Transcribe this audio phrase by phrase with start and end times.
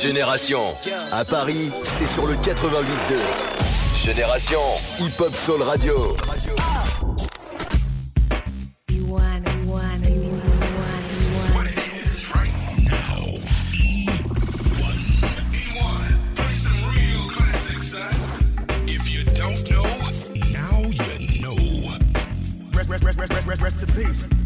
[0.00, 0.74] Génération.
[1.12, 4.02] À Paris, c'est sur le 88.2.
[4.02, 4.60] Génération.
[4.98, 6.16] Hip Hop Soul Radio.
[22.72, 24.39] Rest, rest, rest, rest, rest, in peace.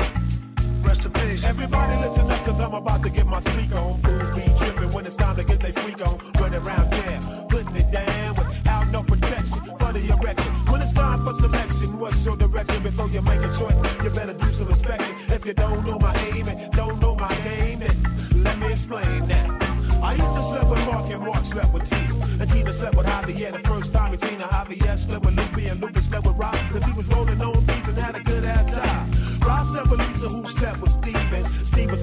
[1.35, 1.45] Peace.
[1.47, 4.01] Everybody listen up, cause I'm about to get my speak on.
[4.03, 6.19] Fools be tripping when it's time to get they freak on.
[6.39, 10.53] Running around town, putting it down without no protection for the erection.
[10.71, 13.79] When it's time for selection, what's your direction before you make a choice?
[14.05, 15.13] You better do some inspection.
[15.29, 19.27] If you don't know my aim and don't know my game, then let me explain
[19.27, 19.63] that.
[20.05, 22.15] I used to slept with Mark and Mark slept with Tina.
[22.41, 24.47] And Tina slept with Javier the first time seen her.
[24.47, 26.55] Javier slept with Lupe and Lupe slept with Rob.
[26.71, 29.14] Cause he was rolling on beats and had a good ass job.
[29.45, 30.41] Rob who
[30.81, 31.45] with Steven.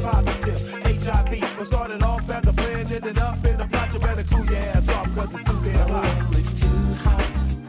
[0.02, 0.62] Positive.
[0.84, 1.58] HIV.
[1.58, 3.94] What started off as a plan ended up in a plot.
[3.94, 6.06] You better cool your ass off cause it's too damn hot.
[6.06, 6.68] Oh, it's too
[7.04, 7.28] hot,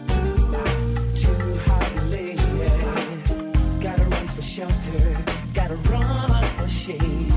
[0.08, 2.42] too hot, too hot, lady.
[3.80, 5.16] Gotta run for shelter,
[5.54, 7.32] gotta run for shade.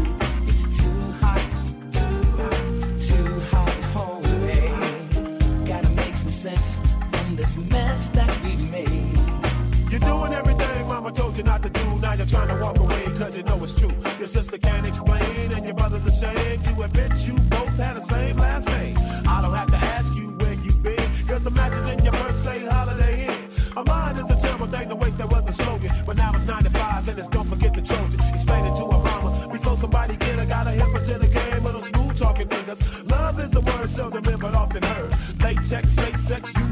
[0.48, 1.46] It's too hot,
[1.92, 4.50] too hot, too hot, homie.
[4.52, 5.66] Eh?
[5.66, 6.80] Gotta make some sense
[7.12, 9.35] from this mess that we've made.
[9.92, 12.00] You're doing everything mama told you not to do.
[12.00, 13.92] Now you're trying to walk away cause you know it's true.
[14.18, 16.66] Your sister can't explain and your brother's ashamed.
[16.66, 18.98] You admit you both had the same last name.
[19.28, 21.10] I don't have to ask you where you've been.
[21.28, 23.50] Cause the matches in your say Holiday Inn.
[23.78, 25.92] A mind is a terrible thing to waste, that was a slogan.
[26.06, 28.20] But now it's 95 and it's don't forget the Trojan.
[28.34, 30.46] Explain it to a mama before somebody get her.
[30.46, 33.12] Got a hip to the game of the smooth talking niggas.
[33.12, 35.12] Love is a word seldom but often heard.
[35.42, 36.65] Latex, safe sex, you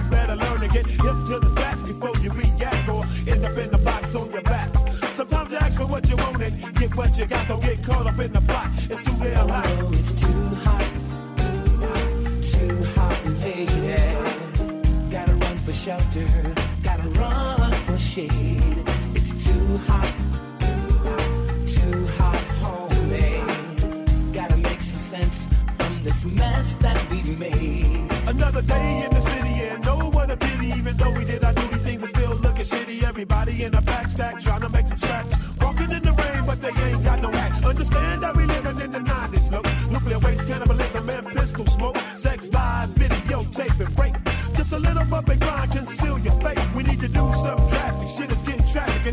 [7.13, 7.47] what you got.
[7.47, 8.69] Don't get caught up in the plot.
[8.89, 9.65] It's too damn hot.
[9.67, 10.89] Oh, it's too hot,
[11.37, 15.09] too hot, too hot, lady.
[15.11, 18.83] Gotta run for shelter, gotta run for shade.
[19.13, 20.13] It's too hot,
[20.59, 24.33] too hot, too hot, homie.
[24.33, 25.45] Gotta make some sense
[25.77, 28.11] from this mess that we made.
[28.25, 30.67] Another day in the city and no one a pity.
[30.69, 33.03] Even though we did our duty, things are still looking shitty.
[33.03, 34.69] Everybody in a back stack trying to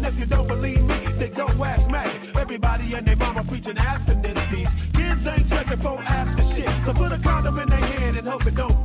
[0.01, 2.35] And if you don't believe me, then go ask Magic.
[2.35, 4.41] Everybody and their mama preaching abstinence.
[4.47, 6.71] These kids ain't checking for and shit.
[6.87, 8.80] So put a condom in their hand and hope it don't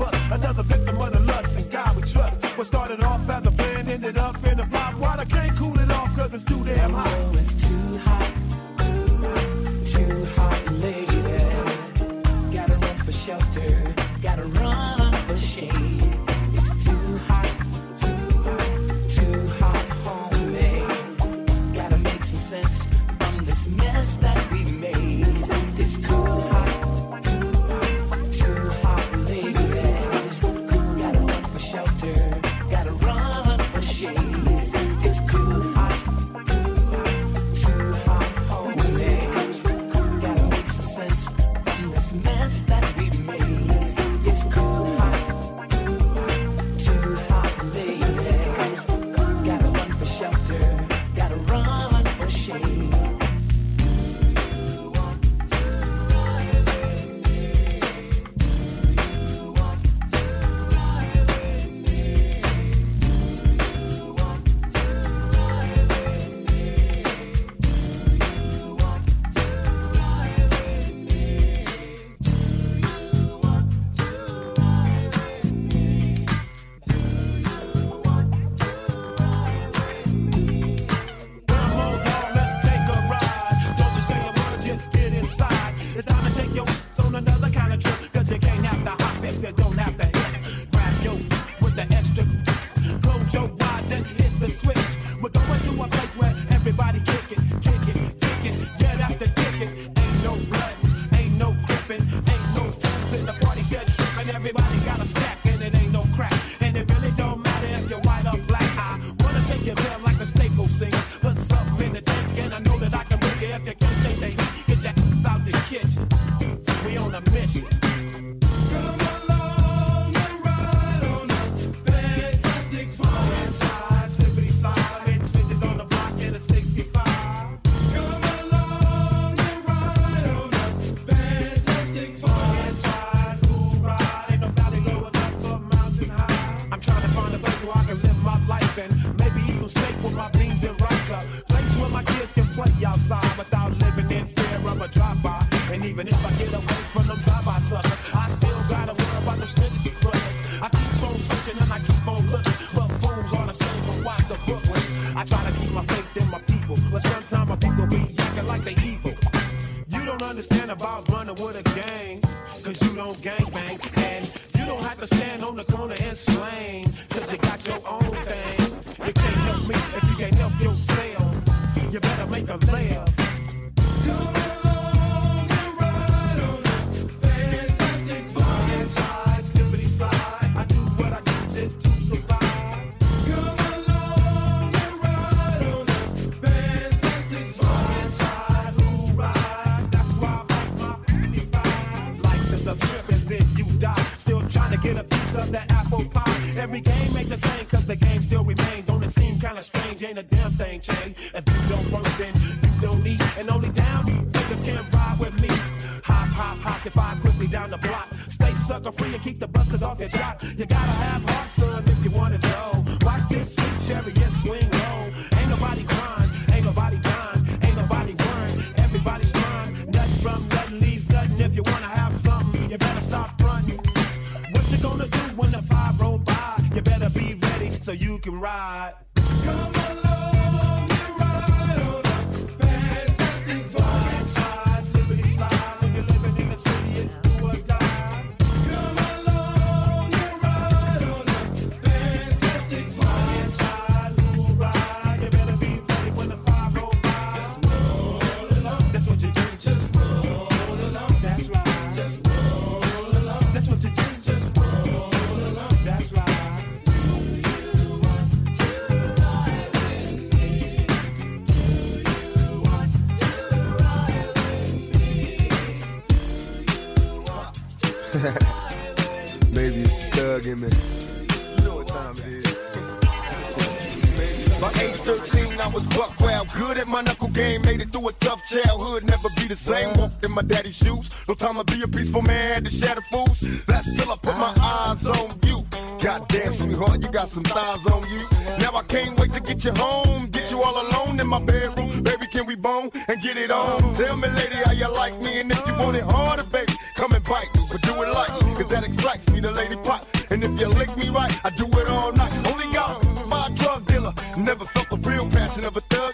[281.64, 283.40] to be a peaceful man, to shatter fools.
[283.68, 285.66] That's till I put my eyes on you.
[286.02, 288.20] Goddamn, sweetheart, you got some thighs on you.
[288.60, 290.28] Now I can't wait to get you home.
[290.28, 292.04] Get you all alone in my bedroom.
[292.04, 293.94] Baby, can we bone and get it on?
[293.96, 295.40] Tell me, lady, how you like me.
[295.40, 297.62] And if you want it harder, baby, come and bite me.
[297.72, 300.06] But do it like, cause that excites me, the lady pop.
[300.30, 302.32] And if you lick me right, I do it all night.
[302.52, 304.14] Only got my drug dealer.
[304.38, 306.14] Never felt the real passion of a thug.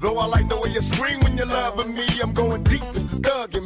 [0.00, 2.82] Though I like the way you scream when you're loving me, I'm going deep.
[2.92, 3.65] The thug in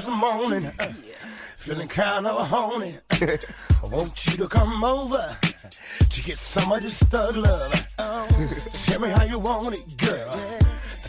[0.00, 0.92] this morning, uh,
[1.58, 2.94] feeling kind of horny.
[3.10, 5.22] I want you to come over
[6.08, 7.86] to get some of this thug love.
[8.72, 10.40] Tell me how you want it, girl.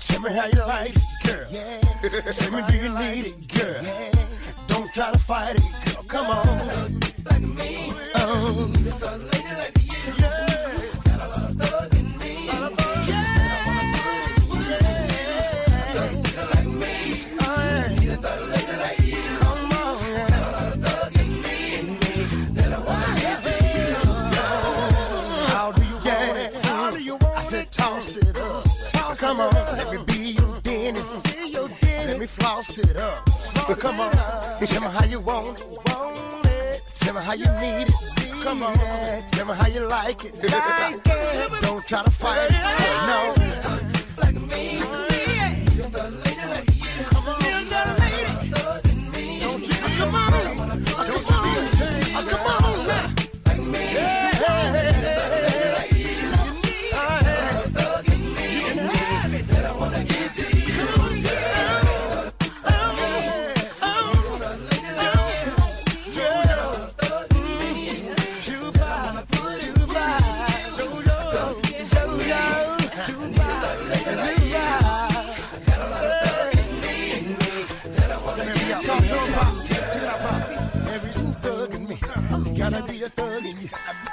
[0.02, 2.34] Tell me how you like it, girl.
[2.34, 3.82] Tell me do you need it, girl.
[4.68, 6.04] Don't try to fight it, girl.
[6.04, 7.00] Come on.
[8.16, 9.81] Oh.
[29.84, 31.10] Let me be your dentist.
[32.08, 33.26] Let me floss it up.
[33.80, 35.60] Come on, tell me how you want
[36.46, 36.82] it.
[36.96, 38.44] Tell me how you need it.
[38.44, 38.76] Come on,
[39.32, 40.42] tell me how you like it.
[41.62, 43.82] Don't try to fight it.
[43.86, 43.91] No.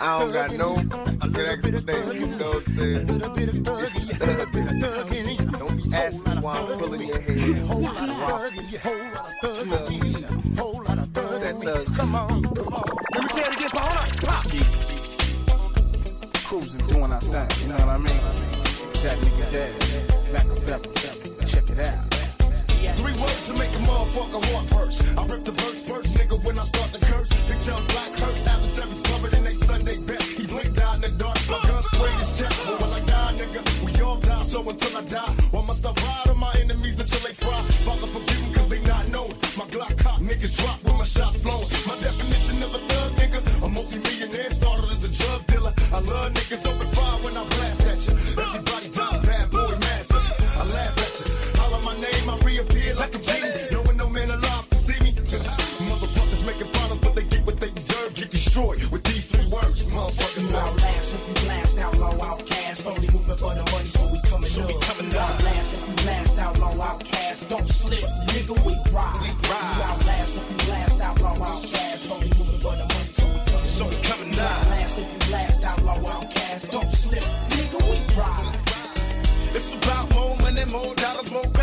[0.08, 0.72] Don't got no
[1.44, 3.06] explanation, you know what I'm saying?
[5.58, 7.54] Don't be asking why I'm pulling your hair.
[7.66, 11.94] Whole lot of thugging, you whole lot of thugging, whole lot of thugging.
[11.94, 12.84] Come on, come on.
[13.14, 14.08] Let me say it again, hold on.
[14.24, 14.44] Pop.
[16.48, 18.22] Cruising, doing our thing, you know what I mean?
[19.04, 20.88] That nigga Daz, Machiavelli,
[21.44, 22.08] check it out.
[22.96, 25.04] Three words to make a motherfucker heart burst.
[25.18, 27.28] I rip the verse first, nigga, when I start the curse.
[27.46, 28.17] Picture black
[31.98, 34.42] grade is but when I die, nigga, we all die.
[34.42, 37.58] So until I die, why must I ride on my enemies until they fry?
[37.84, 38.27] Father,
[80.72, 81.57] more dollars, more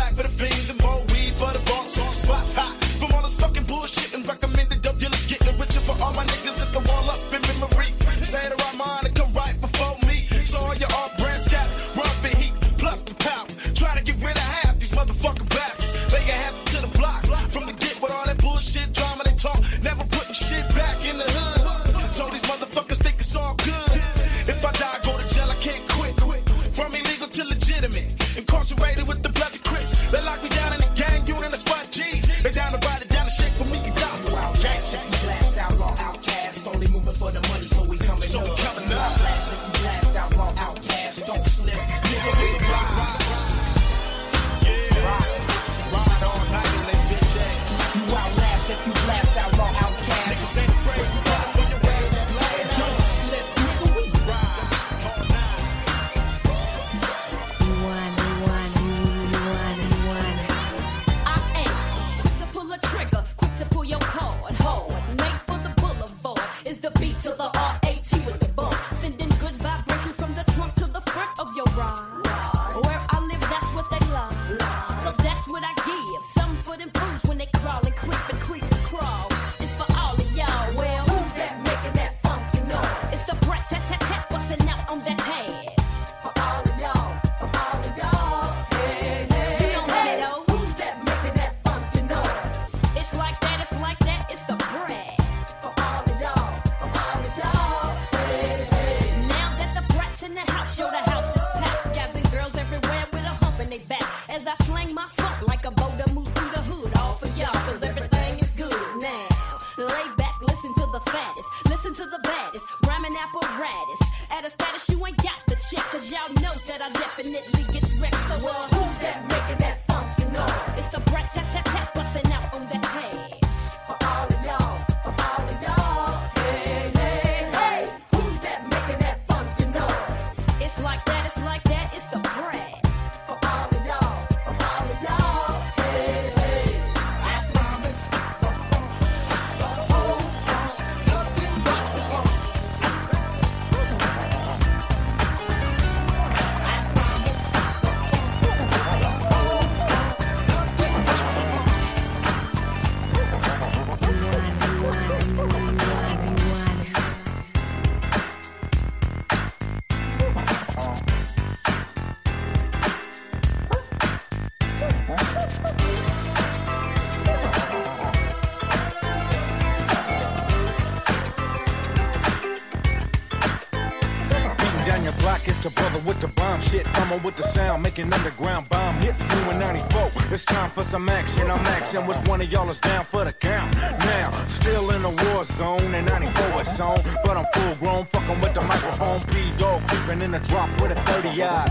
[177.76, 180.10] sound, an underground bomb hits doing 94.
[180.32, 181.50] It's time for some action.
[181.50, 182.06] I'm action.
[182.06, 183.74] Which one of y'all is down for the count?
[183.74, 186.96] Now, still in the war zone, and 94 it's on.
[187.24, 189.20] But I'm full grown, fucking with the microphone.
[189.20, 191.70] P dog creeping in the drop with a 30 odd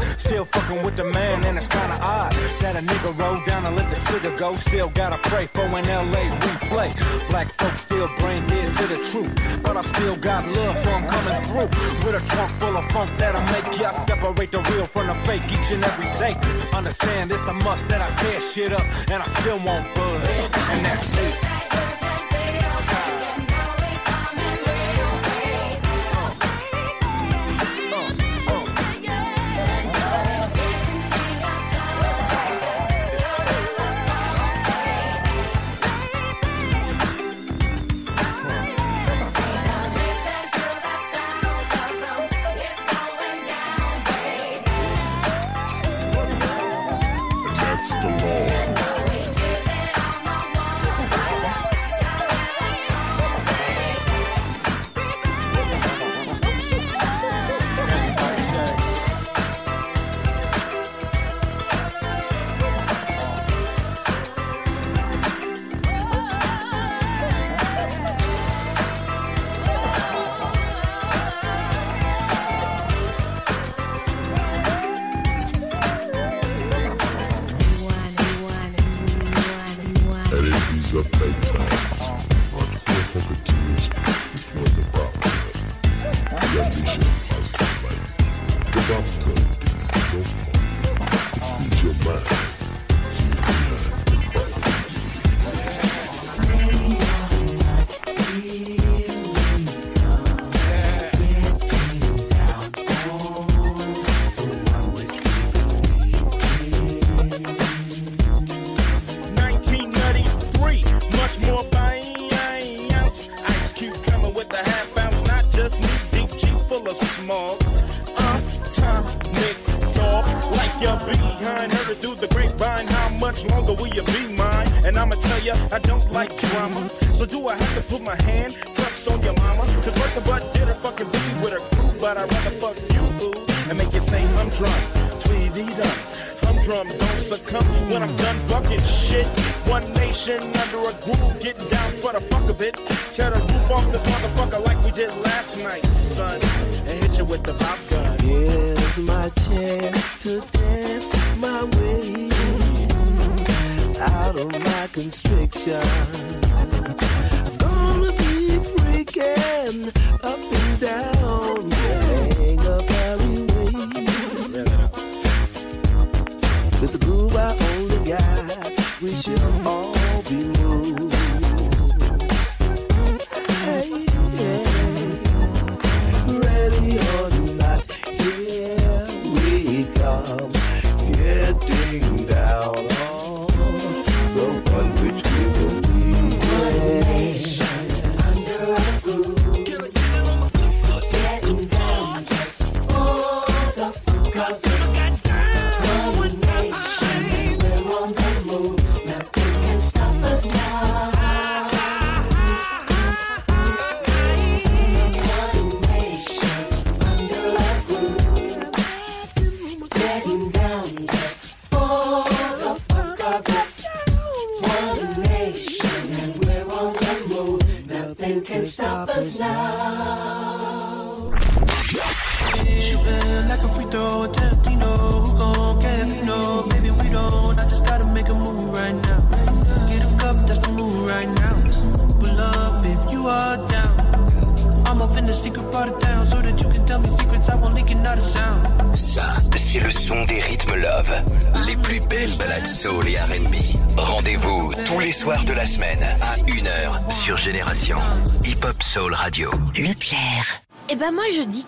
[0.74, 2.32] with the man, and it's kinda odd
[2.62, 4.56] that a nigga roll down and let the trigger go.
[4.56, 6.90] Still gotta pray for an LA replay.
[7.30, 11.08] Black folks still bring dead to the truth, but I still got love, so I'm
[11.08, 11.70] coming through
[12.04, 15.44] with a trunk full of funk that'll make ya separate the real from the fake
[15.52, 16.36] each and every day.
[16.74, 20.86] Understand it's a must that I tear shit up, and I still won't budge, and
[20.86, 21.45] that's it.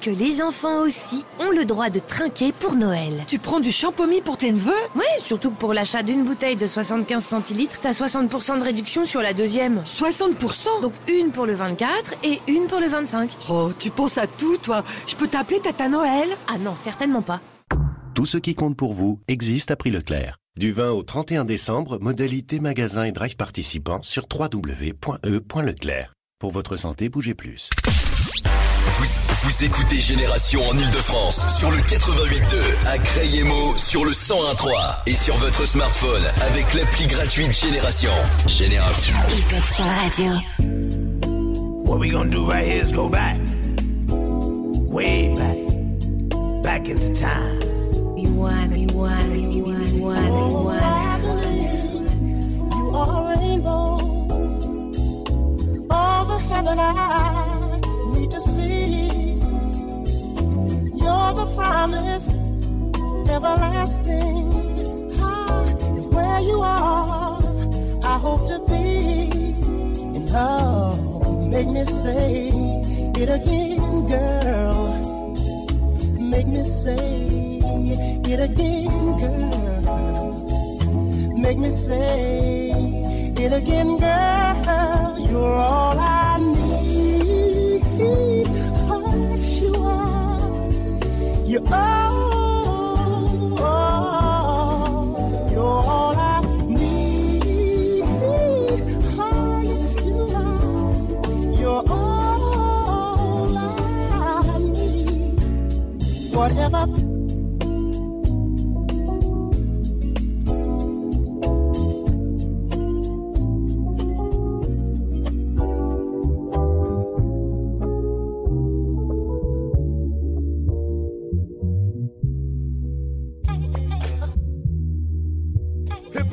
[0.07, 3.11] Que les enfants aussi ont le droit de trinquer pour Noël.
[3.27, 4.71] Tu prends du champomis pour tes neveux?
[4.95, 9.21] Ouais, surtout que pour l'achat d'une bouteille de 75 centilitres, t'as 60% de réduction sur
[9.21, 9.81] la deuxième.
[9.85, 13.29] 60% Donc une pour le 24 et une pour le 25.
[13.49, 16.29] Oh, tu penses à tout toi Je peux t'appeler Tata Noël?
[16.47, 17.41] Ah non, certainement pas.
[18.13, 20.37] Tout ce qui compte pour vous existe à prix Leclerc.
[20.57, 26.13] Du 20 au 31 décembre, modalité magasin et drive participants sur www.e.leclerc.
[26.39, 27.69] Pour votre santé, bougez plus.
[28.87, 29.05] Vous,
[29.43, 35.37] vous écoutez Génération en Ile-de-France sur le 88.2, à Crayemo sur le 101.3 et sur
[35.37, 38.11] votre smartphone avec l'appli gratuite Génération.
[38.47, 39.15] Génération.
[39.29, 40.31] Hip Hop Soul Radio.
[41.85, 43.37] What we gonna do right here is go back,
[44.09, 45.57] way back,
[46.63, 47.59] back into time.
[48.17, 50.83] You want it, you want it, you want it, you want it, you want
[51.45, 51.57] it.
[52.75, 53.97] You are a rainbow
[55.89, 57.46] over heaven I
[61.27, 62.29] You're the promise,
[63.29, 64.47] everlasting.
[65.19, 65.65] Ah,
[65.97, 67.41] and where you are,
[68.01, 69.27] I hope to be.
[70.15, 72.47] And oh, make me say
[73.21, 74.87] it again, girl.
[76.17, 77.59] Make me say
[78.31, 80.31] it again, girl.
[81.35, 82.71] Make me say
[83.35, 85.19] it again, girl.
[85.29, 88.36] You're all I need.
[91.47, 95.49] You're all, all.
[95.49, 97.43] You're all I need.
[99.95, 100.19] You.
[101.57, 106.35] You're all I need.
[106.35, 107.16] Whatever.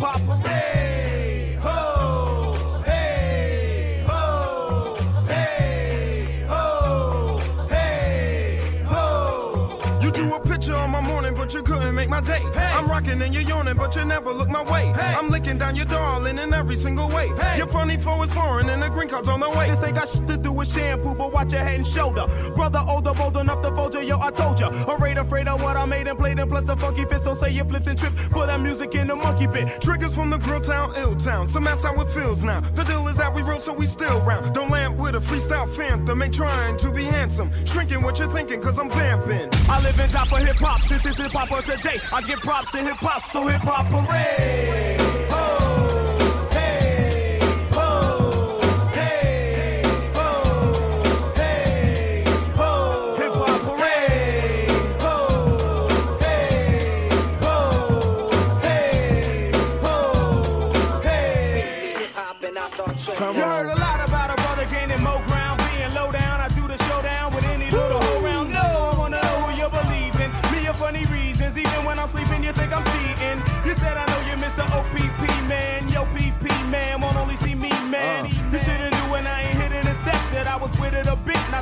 [0.04, 1.56] hop hooray!
[1.62, 2.82] Ho!
[2.84, 4.04] Hey!
[4.06, 4.96] Ho!
[5.26, 6.44] Hey!
[6.46, 7.38] Ho!
[7.70, 8.82] Hey!
[8.86, 9.98] Ho!
[10.02, 12.40] You drew a picture on my morning, but you couldn't make my day.
[12.52, 12.73] Hey!
[12.84, 14.92] I'm rocking and you're yawning, but you never look my way.
[14.92, 15.14] Hey.
[15.16, 17.28] I'm licking down your darling in every single way.
[17.28, 17.56] Hey.
[17.56, 19.70] Your funny flow is foreign and the green card's on the way.
[19.70, 22.26] This ain't got shit to do with shampoo, but watch your head and shoulder.
[22.54, 24.68] Brother older, bold enough to fold you, yo, I told ya.
[24.86, 27.52] Afraid, afraid of what I made and played and plus the funky fit, so say
[27.52, 29.80] your flips and trip for that music in the monkey pit.
[29.80, 32.60] Triggers from the grill town, ill town, so that's how it feels now.
[32.60, 34.54] The deal is that we roll, so we still round.
[34.54, 37.50] Don't land with a freestyle phantom, ain't trying to be handsome.
[37.64, 39.48] Shrinking what you're thinking, cause I'm vamping.
[39.70, 41.96] I live in top of hip hop, this is hip hop of today.
[42.12, 45.03] I get props to hip hop, so hip hop parade.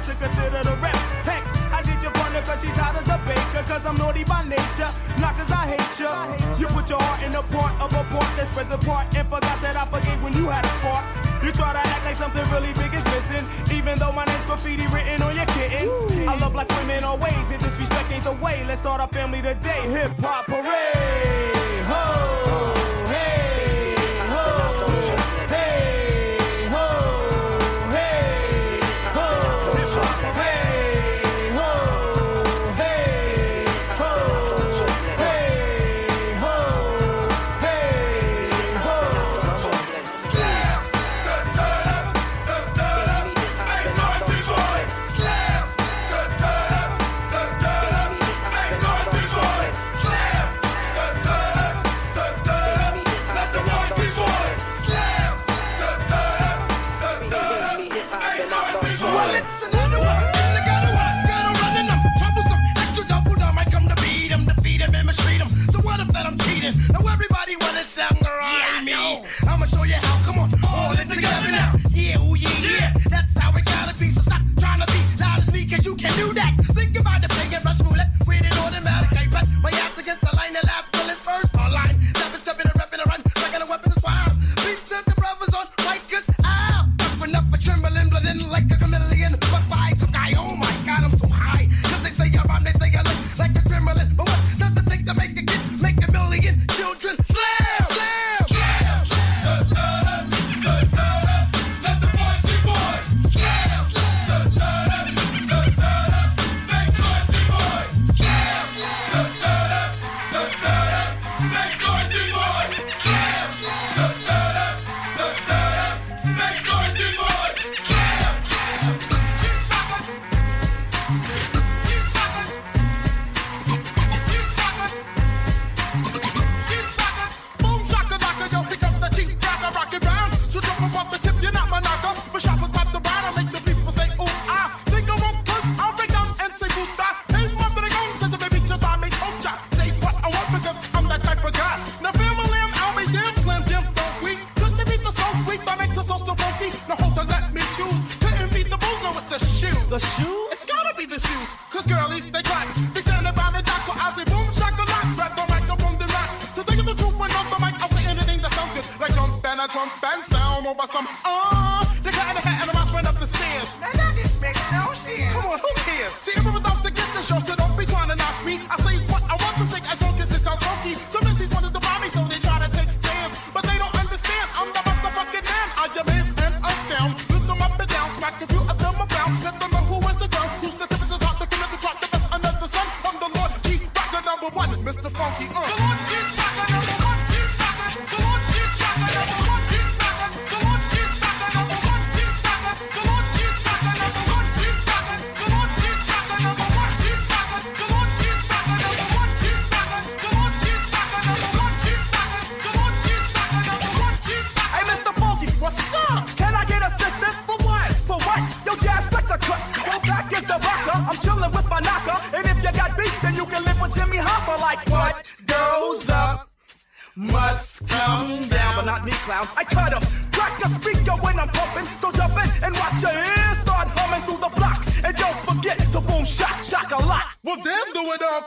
[0.02, 0.96] got to consider the rep.
[1.22, 3.62] Heck, I get your partner cause she's hot as a baker.
[3.66, 6.10] Cause I'm naughty by nature, not cause I hate you.
[6.58, 9.14] You put your heart in a part of a part that spreads apart.
[9.14, 11.04] And forgot that I forgave when you had a spark.
[11.42, 13.46] You try to act like something really big is missing.
[13.74, 15.86] Even though my name's graffiti written on your kitten.
[15.86, 16.26] Ooh.
[16.26, 18.64] I love like women always, and disrespect ain't the way.
[18.66, 19.82] Let's start our family today.
[19.90, 21.86] Hip hop parade.
[21.86, 22.31] Ho!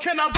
[0.06, 0.35] cannot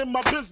[0.00, 0.49] in my business.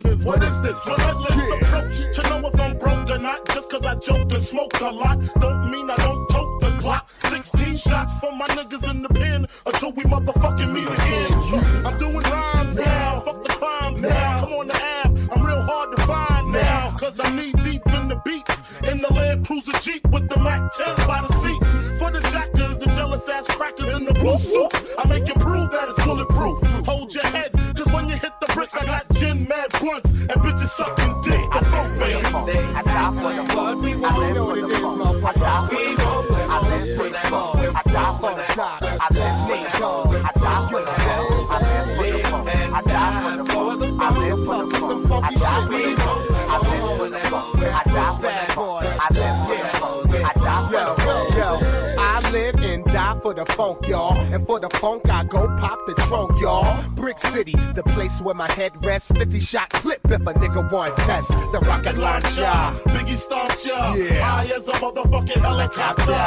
[65.97, 66.18] stop.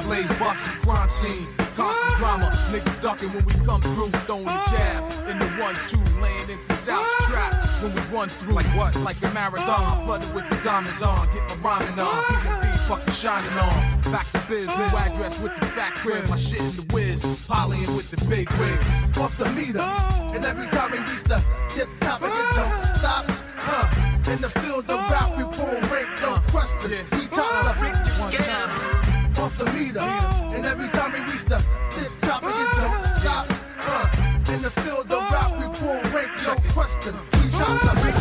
[0.00, 1.46] Coming through the blaze, busting crime scene.
[1.76, 6.50] Constant drama, niggas ducking when we come through, throwing the jab in the one-two, laying
[6.50, 8.54] into South trap when we run through.
[8.54, 8.94] Like what?
[8.96, 13.58] Like a marathon, flooded with the diamonds on, get my rhyming on, B&B fucking shining
[13.58, 14.12] on.
[14.12, 17.94] Back to biz, new address with the fat crib, my shit in the whiz, polying
[17.96, 18.86] with the big wigs.
[19.18, 19.80] off the meter.
[20.34, 23.24] And every time we reach the tip top, and it don't stop.
[23.62, 24.32] Huh.
[24.32, 27.06] In the field of rap, we pull rank, no question.
[27.12, 28.69] We top the big scale.
[29.58, 30.00] The meter.
[30.00, 33.46] And every time we reach the tip top, and it don't stop.
[33.76, 34.52] Huh.
[34.54, 37.14] In the field of rap, we pull rank, no question.
[37.32, 38.20] We top the big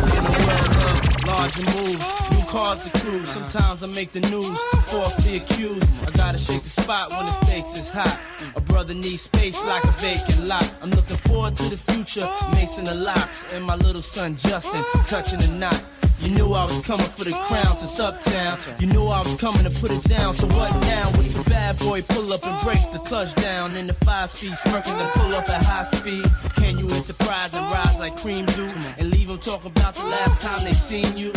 [1.27, 3.29] Larger moves, new cars to cruise.
[3.29, 5.89] Sometimes I make the news, false the accused.
[6.07, 8.19] I gotta shake the spot when the stakes is hot.
[8.55, 10.69] A brother needs space like a vacant lot.
[10.81, 15.39] I'm looking forward to the future, Mason the locks, and my little son Justin touching
[15.39, 15.81] the knot.
[16.21, 18.57] You knew I was coming for the crown since uptown.
[18.79, 20.33] You knew I was coming to put it down.
[20.33, 21.09] So what now?
[21.17, 24.93] Was the bad boy pull up and break the touchdown in the five speed, smirking
[24.93, 26.25] and pull up at high speed?
[26.57, 30.41] Can you enterprise and rise like cream do and leave them talking about the last
[30.41, 31.31] time they seen you?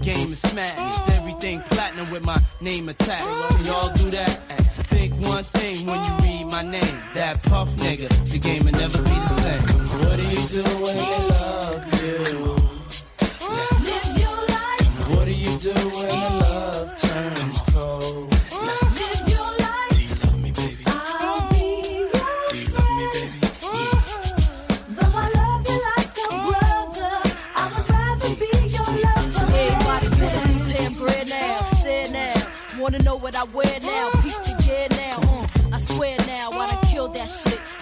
[0.00, 3.48] Game is smashed, everything platinum with my name attached.
[3.48, 4.30] Can y'all do that?
[4.88, 6.96] Think one thing when you read my name.
[7.14, 9.62] That puff nigga, the game will never be the same.
[10.00, 12.61] What do you do when they love you?
[15.42, 18.30] You do when the love turns cold?
[18.64, 19.90] Let's Live your life.
[19.92, 20.84] Do you love me, baby?
[20.86, 21.66] I'll be
[21.98, 22.12] your
[22.50, 23.40] Do you love me, baby?
[24.96, 27.14] Though I love you like a brother,
[27.56, 29.46] I would rather be your lover.
[29.52, 32.34] Everybody wanna be paying bread now, stare now.
[32.80, 33.80] Wanna know what I wear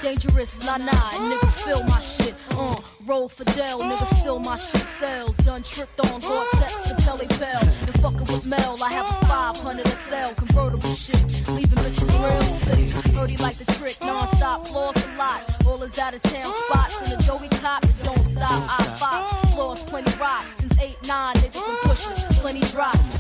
[0.03, 2.35] nah nah, niggas feel my shit.
[2.53, 2.77] Uh,
[3.07, 7.61] roll for Dell, niggas still my shit Sales Done tripped on Vortex to Telly Bell.
[7.63, 11.23] And fucking with Mel, I have a 500 SL convertible shit.
[11.49, 13.29] Leaving bitches real sick.
[13.29, 15.67] He like the trick, non-stop, floors a lot.
[15.67, 18.51] All his out of town spots and the Joey cop that don't stop.
[18.51, 20.55] I fox, floors plenty rocks.
[20.59, 23.20] Since 8 9, niggas been pushing, plenty drops.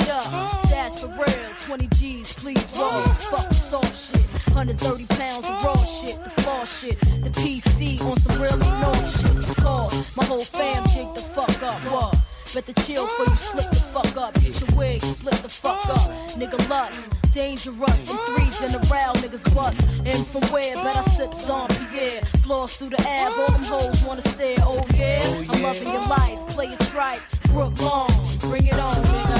[0.00, 1.50] Keyed up, stash for real.
[1.58, 3.02] 20 G's, please roll.
[3.02, 4.22] Fuck the soft shit.
[4.54, 6.98] 130 pounds of raw shit, the fall shit.
[7.00, 9.56] The PC on some real north shit.
[9.56, 11.82] Call, my whole fam jig the fuck up.
[11.84, 12.16] What?
[12.54, 14.34] Better chill before you slip the fuck up.
[14.34, 16.10] Get your wig, split the fuck up.
[16.30, 18.02] Nigga lust, dangerous.
[18.02, 19.80] Them three general niggas bust.
[20.04, 20.74] And from where?
[20.76, 22.22] Bet I sip Don Pierre.
[22.42, 24.56] Floors through the ab, all them hoes wanna stare.
[24.60, 26.38] Oh yeah, oh, I'm loving your life.
[26.48, 27.20] Play it right.
[27.52, 29.39] Brook Long, bring it on, nigga.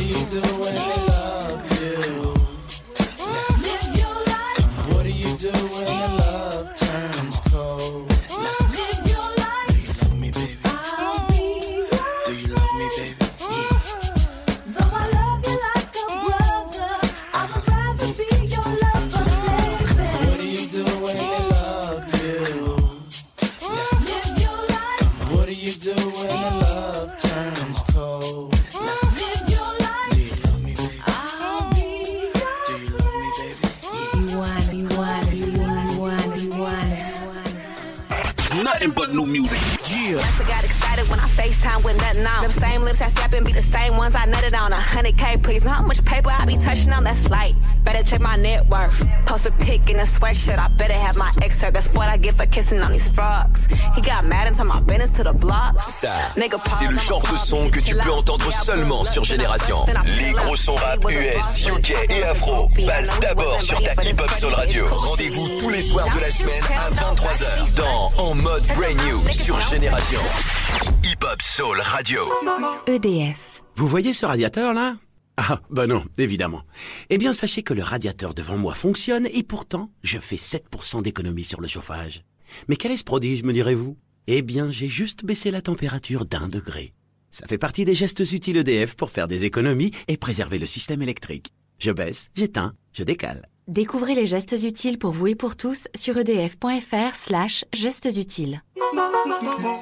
[0.00, 0.24] What do you
[0.60, 2.34] when they love you?
[3.18, 4.94] Let's live your life.
[4.94, 6.19] What do you do when your love
[42.36, 42.42] On.
[42.42, 43.60] Them same lips I slap and be the
[44.00, 44.72] ones I nutted on.
[44.72, 45.62] A hundred K, please.
[45.64, 47.04] Know how much paper I be touching on?
[47.04, 47.54] That's light.
[47.84, 48.98] Better check my net worth.
[49.26, 50.58] Post a pic in a sweatshirt.
[50.58, 51.74] I better have my excerpt.
[51.74, 53.66] That's what I get for kissing on these frogs.
[53.94, 55.74] He got mad and took my business to the block.
[55.78, 59.84] Ça, Nigga, c'est le genre de son que tu peux entendre seulement sur Génération.
[60.06, 64.54] Les gros sons rap US, UK et afro passent d'abord sur ta Hip Hop Soul
[64.54, 64.86] Radio.
[64.90, 69.60] Rendez-vous tous les soirs de la semaine à 23h dans En mode Brand New sur
[69.68, 70.20] Génération.
[71.04, 72.22] Hip Hop Soul Radio.
[72.86, 73.49] EDF.
[73.76, 74.96] Vous voyez ce radiateur là?
[75.36, 76.62] Ah, bah non, évidemment.
[77.08, 81.44] Eh bien, sachez que le radiateur devant moi fonctionne et pourtant, je fais 7% d'économie
[81.44, 82.24] sur le chauffage.
[82.68, 83.96] Mais quel est ce prodige, me direz-vous?
[84.26, 86.92] Eh bien, j'ai juste baissé la température d'un degré.
[87.30, 91.00] Ça fait partie des gestes utiles EDF pour faire des économies et préserver le système
[91.00, 91.52] électrique.
[91.78, 93.46] Je baisse, j'éteins, je décale.
[93.66, 98.62] Découvrez les gestes utiles pour vous et pour tous sur edf.fr slash gestes utiles.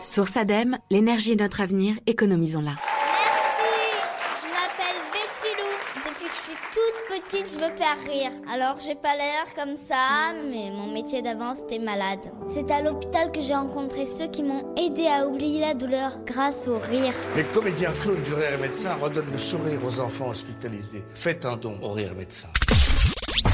[0.05, 2.72] Source ADEME, l'énergie est notre avenir, économisons-la.
[2.72, 6.05] Je m'appelle Betty Lou.
[6.05, 8.31] Depuis que je suis toute petite, je veux faire rire.
[8.51, 12.20] Alors j'ai pas l'air comme ça, mais mon métier d'avant c'était malade.
[12.49, 16.68] C'est à l'hôpital que j'ai rencontré ceux qui m'ont aidé à oublier la douleur grâce
[16.68, 17.12] au rire.
[17.37, 21.05] Les comédiens clowns du Rire Médecin redonnent le sourire aux enfants hospitalisés.
[21.14, 22.49] Faites un don au Rire Médecin.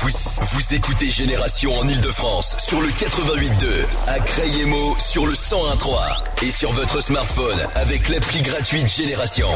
[0.02, 6.52] Vous, vous écoutez Génération en Ile-de-France sur le 88.2, à Crayemo sur le 101.3 et
[6.52, 9.48] sur votre smartphone avec l'appli gratuite Génération.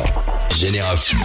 [0.55, 1.19] Génération.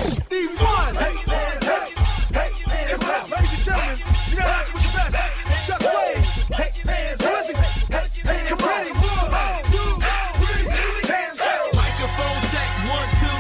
[11.73, 13.39] Microphone check, one, two?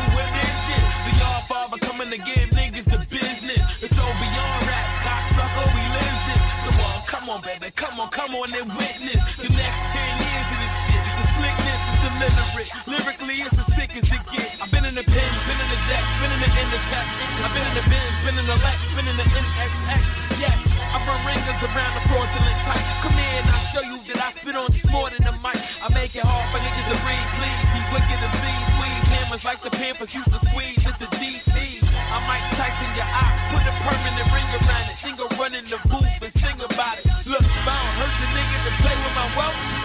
[1.03, 1.11] The
[1.47, 3.83] Father coming to give niggas the business.
[3.83, 5.83] It's so beyond rap, cocksucker, we.
[6.63, 9.35] So uh, come on, baby, come on, come on and witness.
[9.35, 9.82] The next
[12.29, 12.71] deliberate.
[12.87, 14.61] Lyrically, it's as sick as it gets.
[14.61, 16.79] I've been in the pen, been in the jack, been in the in the.
[17.43, 20.01] I've been in the Benz, been in the Lex, been in the NSX.
[20.39, 20.59] Yes,
[20.95, 22.85] I run ringers around the fraudulent type.
[23.03, 25.59] Come here and I'll show you that I spit on just more than a mic.
[25.83, 27.67] I make it hard for niggas to breathe, please.
[27.75, 31.83] These wicked MCs squeeze hammers like the Pampers used to squeeze at the DT.
[32.13, 34.97] I might Tyson your eye, put a permanent ring around it.
[35.03, 37.12] Then go run in the booth and sing about it.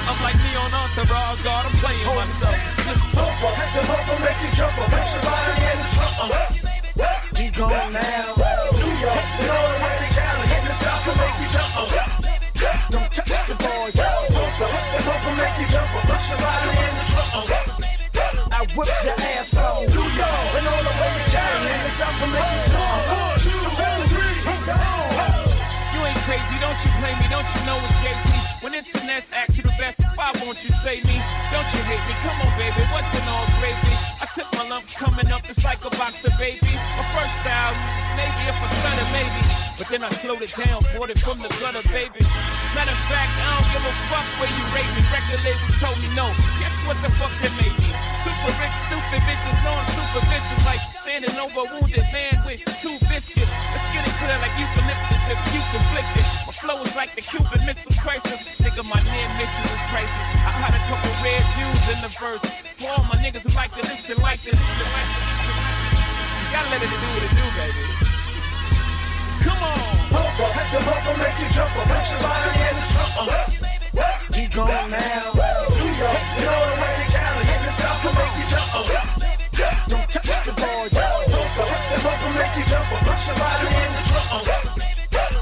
[0.08, 2.56] I'm like me on Entourage, God, I'm playing myself.
[2.80, 5.88] Just pump up, the pump up, make you jump up, make your body in the
[5.92, 6.16] trunk.
[6.24, 6.48] Uh-huh.
[7.36, 8.32] We gone now.
[8.72, 11.92] New York, and all the way to Cali, the South to make you jump up.
[12.88, 16.40] Don't touch the boy, pump up, the pump up, make you jump up, put your
[16.40, 17.52] body in the trunk.
[18.48, 21.17] I whip your ass from New York, and all the way
[26.28, 28.28] crazy, don't you blame me, don't you know it's Jay-Z?
[28.60, 31.16] When internet's ask you the best, why won't you say me?
[31.48, 32.14] Don't you hate me?
[32.20, 33.96] Come on, baby, what's in all gravy?
[34.20, 36.68] I took my lumps coming up, it's like a box of baby.
[37.00, 37.80] My first album,
[38.20, 39.57] maybe if I stutter, maybe.
[39.78, 42.18] But then I slowed it down, bought it from the gutter, baby.
[42.74, 45.06] Matter of fact, I don't give a fuck where you rate me.
[45.06, 46.26] Record label told me no.
[46.58, 47.90] Guess what the fuck they made me?
[48.26, 50.60] Super rich, stupid bitches, know I'm super vicious.
[50.66, 53.54] Like standing over a wounded man with two biscuits.
[53.70, 56.26] Let's get it clear like eucalyptus if you conflict it.
[56.42, 58.58] My flow is like the Cuban Missile Crisis.
[58.58, 60.26] Nigga, my near misses is prices.
[60.42, 62.42] I had a couple red Jews in the verse.
[62.82, 65.22] For all my niggas who like to listen, like to listen, like to.
[65.22, 68.07] You gotta let it do what it do, baby.
[69.44, 69.78] Come on.
[70.12, 73.14] Bumper, hit the bumper, make you jump up, put your body in the trunk.
[74.34, 75.34] We gone now.
[75.34, 78.70] New York, you know the way to Cali, in the South to make you jump
[78.78, 78.86] up.
[79.88, 83.68] Don't touch the ball, Bumper, hit the bumper, make you jump up, put your body
[83.82, 84.46] in the trunk.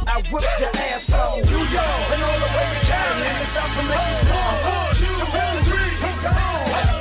[0.08, 3.46] I whip your ass from New York, and all the way to Cali, in the
[3.52, 4.64] South to make you jump up.
[4.64, 5.16] One, two,
[5.68, 5.92] three,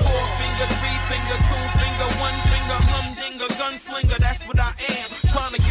[0.03, 5.07] Four finger, three finger, two finger, one finger, humdinger, gunslinger, that's what I am.
[5.31, 5.61] Trying to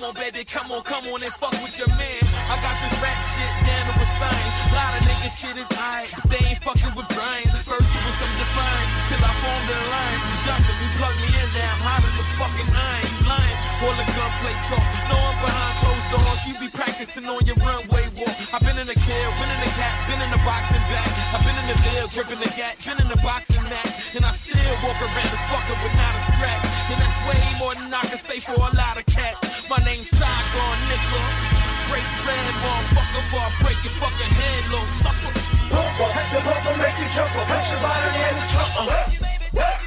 [0.00, 2.39] come on, baby, come on, come on and fuck with your man.
[2.50, 4.46] I got this rap shit down to a sign.
[4.74, 7.46] lot of niggas shit is alright, they ain't fucking with Brian.
[7.62, 10.24] First it was some defiance until I formed the alliance.
[10.42, 13.10] Justin, you plug me in now, I'm hot as a fucking iron.
[13.30, 14.82] Lying, all the gunplay talk.
[15.06, 16.40] No, I'm behind closed doors.
[16.42, 18.34] You be practicing on your runway walk.
[18.50, 21.06] I've been in the kill, been in the cat, been in the boxing back.
[21.30, 23.94] I've been in the bill, gripping the gat, been in the boxing match.
[24.18, 26.64] And I still walk around this fucker with not a scratch.
[26.90, 29.38] And that's way more than I can say for a lot of cats.
[29.70, 31.69] My name's Saigon, nigga.
[31.90, 35.34] Break plan, motherfucker, before I break your fucking head, little sucker.
[35.74, 38.70] Bumper, hit the bumper, make you jump up, put your body in the trunk.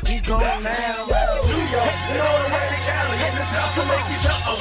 [0.04, 1.08] We gone now.
[1.48, 4.44] New York, you know the way to Cali, in the South to make you jump
[4.52, 4.60] up.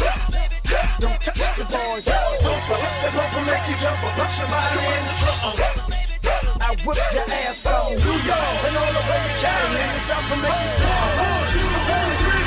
[1.03, 5.03] Don't touch the Bumper, hit the bumper, make you jump up, put your body in
[5.03, 5.43] the trunk.
[6.63, 10.03] I whip your ass from New York, and all the way to Cali, in the
[10.07, 11.27] South to make you jump up.
[11.27, 12.43] One, two, three,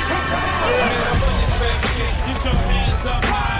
[2.26, 3.55] Get your hands up high,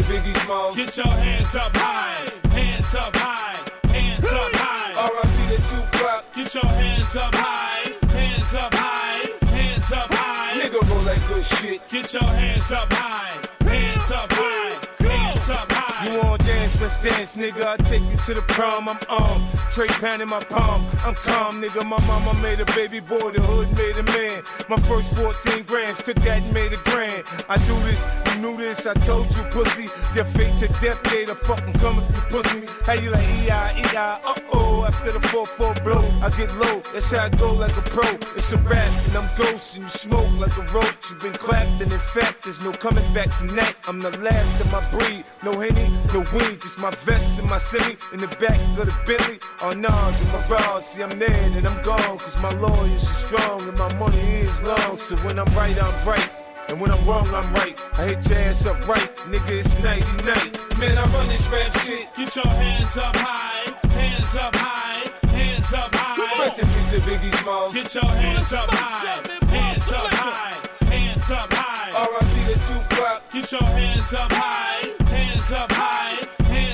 [0.00, 0.76] to Biggie Smalls.
[0.76, 4.92] Get your hands up high, hands up high, hands up high.
[4.94, 5.56] R.I.P.
[5.56, 6.32] to Tupac.
[6.34, 10.60] Get your hands up high, hands up high, hands up high.
[10.60, 11.88] Nigga roll like good shit.
[11.88, 16.12] Get your hands up high, hands up high, hands up high.
[16.12, 16.49] You want
[16.80, 17.66] let's dance, nigga.
[17.66, 19.46] I take you to the prom, I'm on.
[19.70, 21.84] Trey pan in my palm, I'm calm, nigga.
[21.86, 24.42] My mama made a baby boy, the hood made a man.
[24.68, 27.24] My first 14 grams, took that and made a grand.
[27.48, 28.04] I do this,
[28.34, 29.88] you knew this, I told you, pussy.
[30.14, 32.66] Your fate to death, day to fucking come if pussy.
[32.84, 34.84] How you like E-I, E-I, uh-oh.
[34.84, 38.08] After the 4-4 blow, I get low, that's how I go like a pro.
[38.34, 41.10] It's a rap, and I'm ghost, and you smoke like a roach.
[41.10, 43.74] You've been clapped, and in fact, there's no coming back from that.
[43.86, 47.58] I'm the last of my breed, no henny, no weed, just my vest and my
[47.58, 49.38] semi in the back of the Bentley.
[49.60, 53.18] On Nas with my raws, see I'm there and I'm gone, cause my lawyers are
[53.26, 54.96] strong and my money is long.
[54.98, 56.30] So when I'm right, I'm right.
[56.68, 57.76] And when I'm wrong, I'm right.
[57.94, 60.58] I hit your ass up right, nigga, it's nighty night.
[60.78, 62.06] Man, I run this rap shit.
[62.14, 66.44] Get your hands up high, hands up high, hands up high.
[66.44, 67.74] Rest in peace to Biggie Smalls.
[67.74, 71.90] Get your hands up high, hands up high, hands up high.
[71.92, 72.52] R.I.P.
[72.52, 73.30] to Tupac.
[73.32, 75.99] Get your hands up high, hands up high,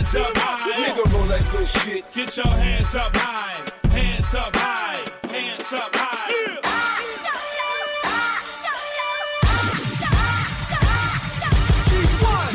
[0.06, 0.84] hands up high.
[0.84, 2.12] Nigga roll like good shit.
[2.12, 6.32] Get your hands up high, hands up high, hands up high.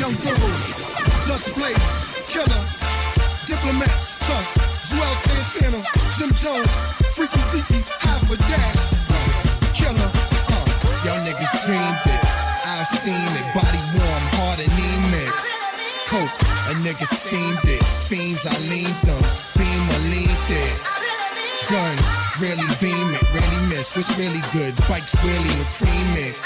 [0.00, 0.50] Young Guru,
[1.28, 1.94] Just Blaze,
[2.32, 2.62] Killer,
[3.46, 4.44] Diplomats, huh?
[4.88, 5.20] Juelz
[5.52, 5.80] Santana,
[6.18, 6.74] Jim Jones,
[7.14, 8.82] Freaky Zeke, Half a Dash,
[9.76, 10.10] Killer,
[10.50, 10.66] uh,
[11.04, 12.22] y'all niggas dreamed it.
[12.66, 15.52] I've seen it, body warm, heart anemic.
[16.08, 16.41] Coke,
[16.82, 17.82] a nigga steamed it.
[18.08, 19.22] Fiends, I leaned them.
[19.56, 20.74] Beam, I leaned it.
[21.70, 22.08] Guns,
[22.40, 23.96] really beam it, really miss.
[23.96, 24.74] What's really good?
[24.88, 26.36] Bikes, really a cream it.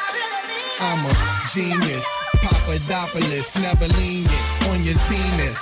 [0.81, 1.13] I'm a
[1.53, 2.07] genius,
[2.37, 5.61] Papadopoulos, never lean it on your zenith.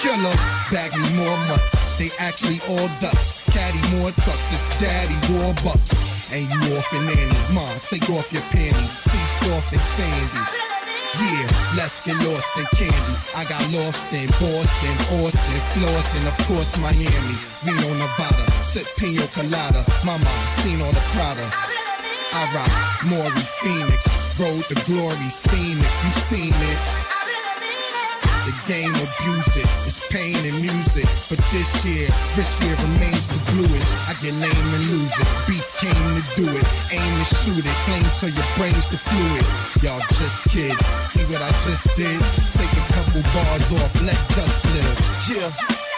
[0.00, 0.36] Killer,
[0.72, 3.50] bag me more mutts, they actually all ducks.
[3.52, 6.32] Caddy more trucks, it's daddy war bucks.
[6.32, 10.59] You off and nanny, mom, take off your panties, see soft and sandy.
[11.18, 11.46] Yeah,
[11.76, 13.14] let's get lost in candy.
[13.34, 17.36] I got lost in Boston, Austin, Flossin, of course Miami,
[17.66, 19.84] Reno, Nevada, sip pina colada.
[20.06, 20.30] Mama,
[20.62, 21.50] seen all the Prada.
[22.32, 22.70] I rock
[23.10, 24.06] Maury Phoenix,
[24.38, 27.09] road to glory, seen it, you seen it.
[28.50, 31.06] The game abuse it, it's pain and music.
[31.30, 34.10] But this year, this year remains the bluest.
[34.10, 35.28] I get lame and lose it.
[35.46, 37.76] Beat came to do it, aim to shoot it.
[37.86, 39.46] Flames so your brain's the fluid.
[39.86, 42.18] Y'all just kids, see what I just did?
[42.58, 44.98] Take a couple bars off, let just live.
[45.30, 45.89] Yeah.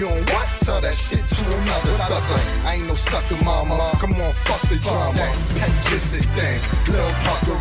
[0.00, 0.48] You don't what?
[0.64, 2.40] Tell that shit to another sucker.
[2.64, 3.92] I ain't no sucker, mama.
[4.00, 5.20] Come on, fuck the drama.
[5.60, 6.56] Pet kiss it, thing.
[6.88, 7.60] Lil Pucker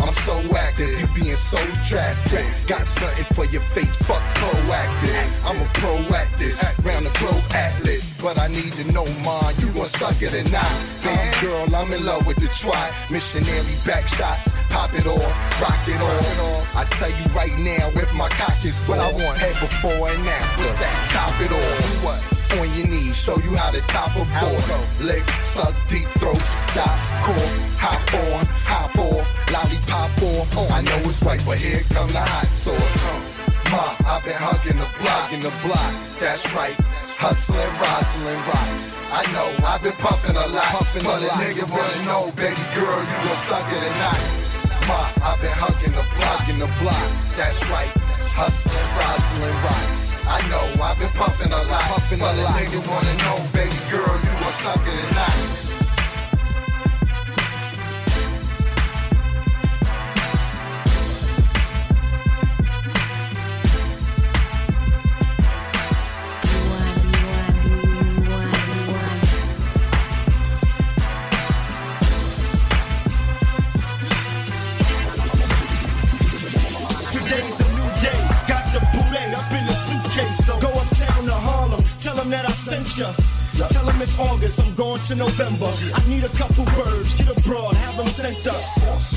[0.00, 2.46] I'm so active, you being so drastic.
[2.66, 5.28] Got something for your face, fuck proactive.
[5.44, 8.18] I'm a proactive, round the globe atlas.
[8.22, 10.72] But I need to know, mine, you gon' suck it or not?
[11.04, 12.90] Damn, girl, I'm in love with the try.
[13.10, 16.76] Missionary back shots, pop it off, rock it off.
[16.76, 20.08] I tell you right now, if my cock is sore, what I want, head before
[20.08, 20.62] and after.
[20.64, 20.96] What's that?
[21.12, 22.04] Top it off.
[22.04, 22.20] What?
[22.58, 24.64] On your knees, show you how to top a board.
[25.00, 26.40] Lick, suck, deep throat,
[26.72, 30.56] stop, core, hop on, hop off, lollipop off.
[30.56, 33.32] Oh, I know it's right, but here come the hot sauce.
[33.70, 35.92] Ma, I've been hugging the block, in the block.
[36.20, 36.76] That's right.
[37.16, 39.00] Hustling, rustling, rocks.
[39.12, 42.60] I know I've been puffing a lot, puffing but a, a nigga wanna know, baby
[42.74, 44.41] girl, you gon' suck it or not?
[44.90, 47.08] I've been hugging the block, in the block.
[47.36, 47.90] That's right.
[48.34, 50.12] Hustling, rustling, rocks.
[50.26, 54.14] I know I've been puffing a lot, puffing a, a nigga wanna know, baby girl,
[54.22, 55.71] you gon' suck it or not?
[85.12, 85.70] To November.
[85.92, 88.62] I need a couple birds, get abroad, have them sent up.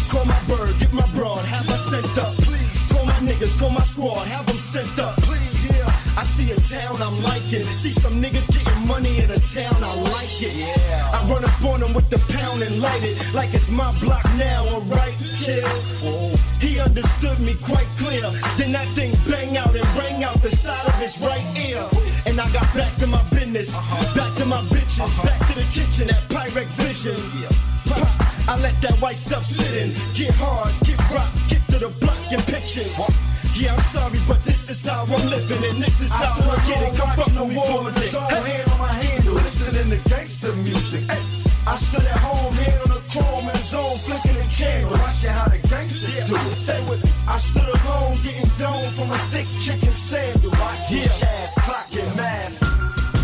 [0.10, 2.36] Call my bird, get my broad, have her sent up.
[2.44, 2.92] Please.
[2.92, 5.16] Call my niggas, call my squad, have them sent up.
[5.22, 5.72] Please.
[5.72, 5.88] Yeah,
[6.20, 7.64] I see a town I'm liking.
[7.78, 10.52] See some niggas getting money in a town, I like it.
[10.60, 11.16] Yeah.
[11.16, 14.26] I run up on them with the pound and light it like it's my block
[14.36, 15.15] now, alright,
[15.46, 18.26] He understood me quite clear.
[18.58, 21.86] Then that thing bang out and rang out the side of his right ear.
[22.26, 23.72] And I got back to my business,
[24.18, 27.14] back to my bitches, back to the kitchen at Pyrex Vision.
[27.86, 28.10] Pop,
[28.50, 29.94] I let that white stuff sit in.
[30.16, 32.82] Get hard, get rock, get to the block and picture.
[33.54, 36.82] Yeah, I'm sorry, but this is how I'm living, and this is how I get
[36.90, 36.98] it.
[36.98, 38.18] Come fuck no more with it.
[38.18, 41.06] Hand on my handle, listening to gangster music.
[41.06, 41.22] Hey,
[41.68, 44.92] I stood at home, hand on the chrome zone, flicking the.
[44.92, 46.60] Watching how the gangsters do it.
[46.60, 47.00] Say what?
[47.28, 50.52] I stood alone, getting dome from a thick chicken sandal.
[50.90, 52.60] Yeah, shaft, clocking math.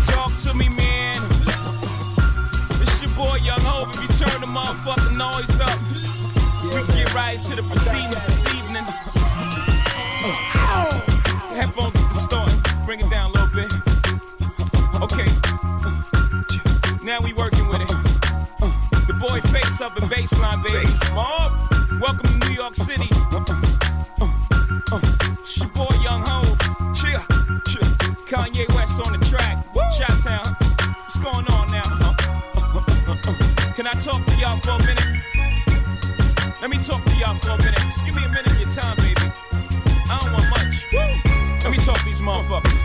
[0.08, 1.20] Talk to me, man.
[2.80, 3.94] It's your boy Young Hov.
[3.94, 5.78] If you turn the motherfucking noise up,
[6.64, 8.31] we can get right to the proceedings
[20.12, 20.92] baseline, baby.
[21.14, 21.52] Mob.
[22.00, 23.08] Welcome to New York City.
[25.40, 26.22] It's your boy Young.
[26.92, 27.22] Chill.
[27.64, 27.88] Chill.
[28.28, 29.64] Kanye West on the track.
[29.96, 30.56] Shot Town.
[31.00, 31.88] What's going on now?
[33.74, 35.08] Can I talk to y'all for a minute?
[36.60, 37.78] Let me talk to y'all for a minute.
[37.78, 39.32] Just give me a minute of your time, baby.
[40.10, 40.92] I don't want much.
[41.64, 42.78] Let me talk to these motherfuckers.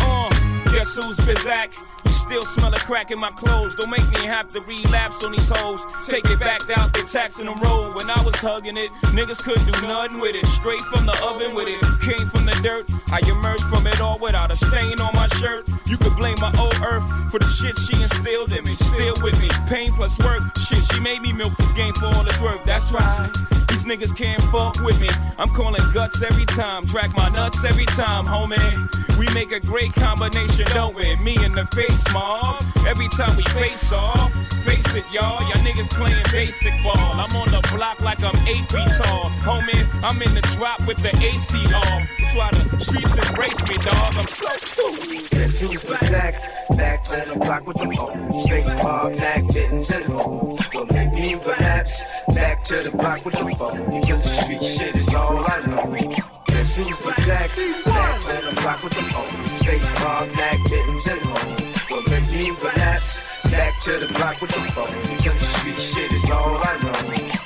[0.00, 1.93] Uh, uh guess who's Bizak?
[2.24, 3.74] Still smell a crack in my clothes.
[3.74, 5.84] Don't make me have to relapse on these hoes.
[6.08, 7.94] Take it back out, they taxing the road.
[7.94, 10.46] When I was hugging it, niggas couldn't do nothing with it.
[10.46, 11.84] Straight from the oven with it.
[12.00, 12.88] Came from the dirt.
[13.12, 15.68] I emerged from it all without a stain on my shirt.
[15.84, 18.74] You could blame my old earth for the shit she instilled in me.
[18.74, 19.50] Still with me.
[19.68, 20.40] Pain plus work.
[20.56, 22.62] Shit, she made me milk this game for all its work.
[22.64, 23.28] That's right.
[23.68, 25.10] These niggas can't fuck with me.
[25.36, 26.86] I'm calling guts every time.
[26.86, 29.03] Track my nuts every time, homie.
[29.18, 31.14] We make a great combination, don't we?
[31.16, 32.64] Me and the face mob.
[32.86, 34.32] Every time we face off,
[34.64, 35.40] face it, y'all.
[35.42, 36.96] Y'all niggas playing basic ball.
[36.96, 39.30] I'm on the block like I'm eight feet tall.
[39.46, 42.02] Homie, I'm in the drop with the AC off.
[42.18, 44.16] That's why the streets embrace me, dog.
[44.16, 44.96] I'm so cool.
[45.30, 46.76] Guess who's Bizak?
[46.76, 48.32] Back on the block with the phone.
[48.42, 50.58] Space mob, back to the phone.
[50.74, 52.02] Well, maybe perhaps
[52.34, 54.00] back to the block with the phone.
[54.00, 56.33] Because the street shit is all I know.
[56.74, 57.84] Guess who's Bizak?
[57.84, 59.46] Back on the block with the phone.
[59.54, 61.88] Space back getting to the phone.
[61.88, 65.16] Well, maybe you perhaps back to the block with the phone.
[65.16, 67.43] Because the street shit is all I know.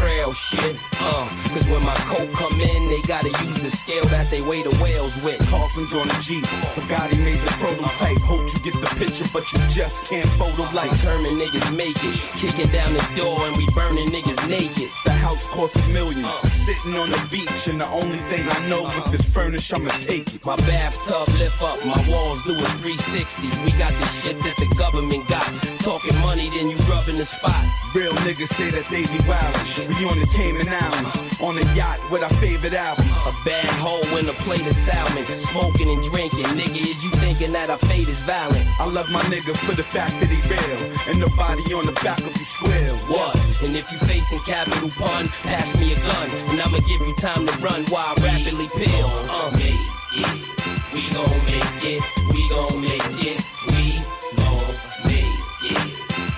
[0.00, 0.76] Frail shit.
[1.00, 4.62] Uh, cause when my coat come in, they gotta use the scale that they weigh
[4.62, 5.38] the whales with.
[5.48, 6.44] Carlson's on the Jeep.
[6.74, 8.18] Bugatti made the prototype.
[8.24, 12.18] Hope you get the picture but you just can't photo like Determined niggas make it.
[12.40, 14.88] Kicking down the door and we burning niggas naked.
[15.04, 16.24] The house costs a million.
[16.50, 20.34] Sitting on the beach, and the only thing I know if it's furnished, I'ma take
[20.34, 20.44] it.
[20.44, 23.48] My bathtub lift up, my walls do a 360.
[23.64, 25.48] We got the shit that the government got.
[25.80, 27.64] Talking money, then you rubbing the spot.
[27.94, 29.89] Real niggas say that they be wildin'.
[29.90, 33.10] We on the Cayman Islands, on a yacht with our favorite albums.
[33.26, 35.26] A bad hole and a plate of salmon.
[35.26, 36.46] Smoking and drinking.
[36.54, 38.66] Nigga, is you thinking that our fate is violent?
[38.78, 40.78] I love my nigga for the fact that he real.
[41.10, 42.94] And the body on the back of faculty square.
[43.10, 43.34] What?
[43.64, 46.30] And if you facing capital pun, pass me a gun.
[46.50, 49.10] And I'ma give you time to run while I rapidly peel.
[49.26, 49.50] Uh.
[49.58, 49.74] Make
[50.22, 50.60] it.
[50.94, 52.02] We gon' make it.
[52.30, 53.38] We gon' make it.
[53.66, 53.98] We
[54.38, 54.70] gon'
[55.10, 55.90] make it.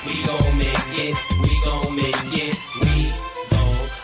[0.06, 1.14] We gon' make it.
[1.42, 2.31] We gon' make it.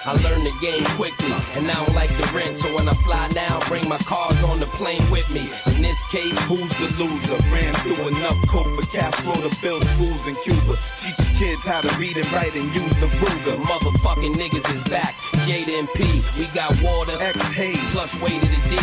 [0.09, 2.57] I learned the game quickly, and I don't like the rent.
[2.57, 5.51] So when I fly now, bring my cars on the plane with me.
[5.77, 7.37] In this case, Who's the loser?
[7.53, 10.81] Ran through enough coke for Castro to build schools in Cuba.
[10.97, 13.61] Teach your kids how to read and write and use the Ruger.
[13.61, 15.13] motherfucking niggas is back.
[15.45, 16.05] Jada and P,
[16.39, 17.77] we got water, X Hayes.
[17.93, 18.77] plus way to the D.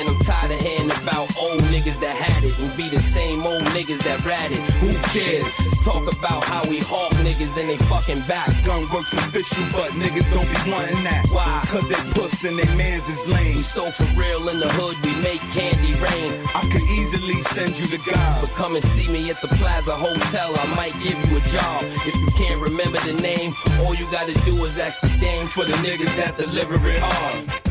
[0.00, 3.46] And I'm tired of hearing about old niggas that had it and be the same
[3.46, 4.58] old niggas that ratted.
[4.82, 5.46] Who cares?
[5.60, 8.50] Let's Talk about how we hawk niggas and they fucking back.
[8.64, 11.26] Gun works official, but niggas don't be wanting that.
[11.30, 11.62] Why?
[11.68, 13.56] Cause they puss and they mans is lame.
[13.56, 16.30] We so for real in the hood, we make candy rain.
[16.54, 18.40] I could easily send you to God.
[18.40, 21.84] But come and see me at the Plaza Hotel, I might give you a job.
[22.08, 25.64] If you can't remember the name, all you gotta do is ask the dame for
[25.64, 27.62] the niggas that deliver it hard.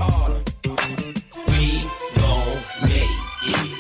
[1.49, 1.87] We
[2.21, 3.17] gon' make
[3.49, 3.71] it.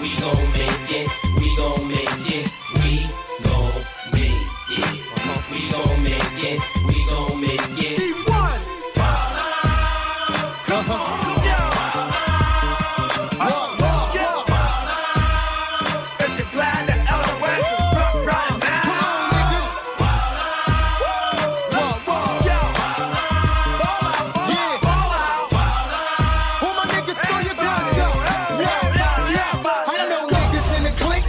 [0.00, 1.08] We gon' make it.
[1.40, 2.46] We gon' make it.
[2.82, 2.92] We
[3.44, 3.74] gon'
[4.12, 4.98] make it.
[5.50, 6.77] We gon' make it.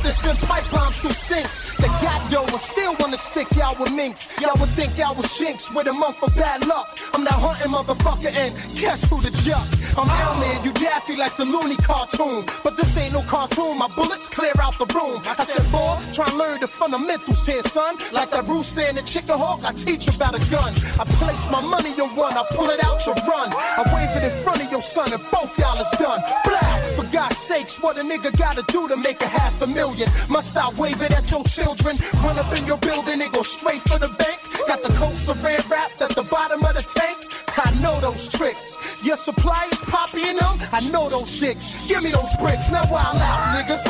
[0.10, 1.78] That send pipe bombs sinks.
[1.78, 2.20] That got
[2.60, 4.28] and still wanna stick y'all with minks.
[4.42, 6.98] Y'all would think y'all was jinx with a month of bad luck.
[7.14, 9.68] I'm not hunting motherfucker and guess who the duck?
[10.00, 12.46] I'm Elman, you daffy like the loony cartoon.
[12.64, 15.22] But this ain't no cartoon, my bullets clear out the room.
[15.26, 17.96] I said, boy, try and learn the fundamentals here, son.
[18.12, 20.74] Like that rooster and the chicken hawk, I teach about a gun.
[21.00, 23.50] I place my money on one, I pull it out, you run.
[23.54, 26.22] I wave it in front of your son and both y'all is done.
[26.44, 26.80] Blah!
[26.98, 30.10] For God's sakes, what a nigga gotta do to make a half a million?
[30.30, 31.98] Must I wave it at your children?
[32.24, 34.40] Run up in your building and go straight for the bank?
[34.68, 37.18] Got the coat saran wrapped at the bottom of the tank?
[37.58, 38.98] I know those tricks.
[39.04, 40.56] Your supply is poppy in them?
[40.72, 41.88] I know those dicks.
[41.88, 42.70] Give me those bricks.
[42.72, 43.86] Now wild out, niggas.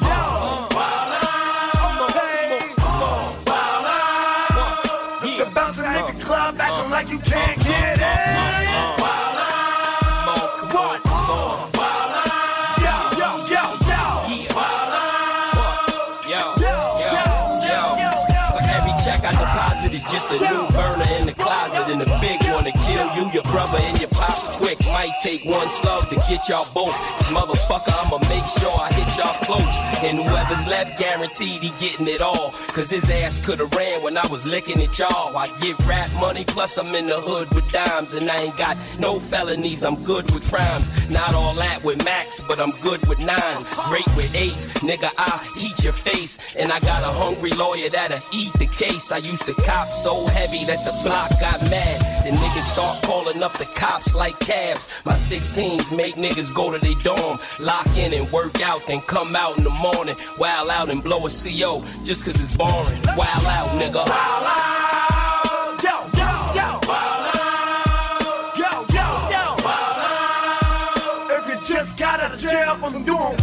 [0.00, 0.07] You're
[23.58, 24.78] brother, and your pops quick.
[24.86, 26.96] Might take one slug to get y'all both.
[27.18, 29.76] This motherfucker, I'ma make sure I hit y'all close.
[30.02, 32.52] And whoever's left, guaranteed he getting it all.
[32.68, 35.36] Cause his ass could've ran when I was licking at y'all.
[35.36, 38.14] I get rap money, plus I'm in the hood with dimes.
[38.14, 40.88] And I ain't got no felonies, I'm good with crimes.
[41.10, 43.64] Not all that with max, but I'm good with nines.
[43.88, 46.38] Great with eights, nigga, I eat your face.
[46.56, 49.12] And I got a hungry lawyer that'll eat the case.
[49.12, 52.24] I used to cop so heavy that the block got mad.
[52.24, 54.90] The niggas start calling up the cops like cabs.
[55.04, 59.34] My 16s make niggas go to their dorm, lock in and work out, then come
[59.36, 63.00] out in the morning, wild out and blow a CO just cause it's boring.
[63.16, 64.04] Wild out, nigga.
[65.84, 66.68] Yo, yo, yo.
[68.56, 69.44] Yo, yo, yo.
[71.36, 73.36] If you just got out of jail from doing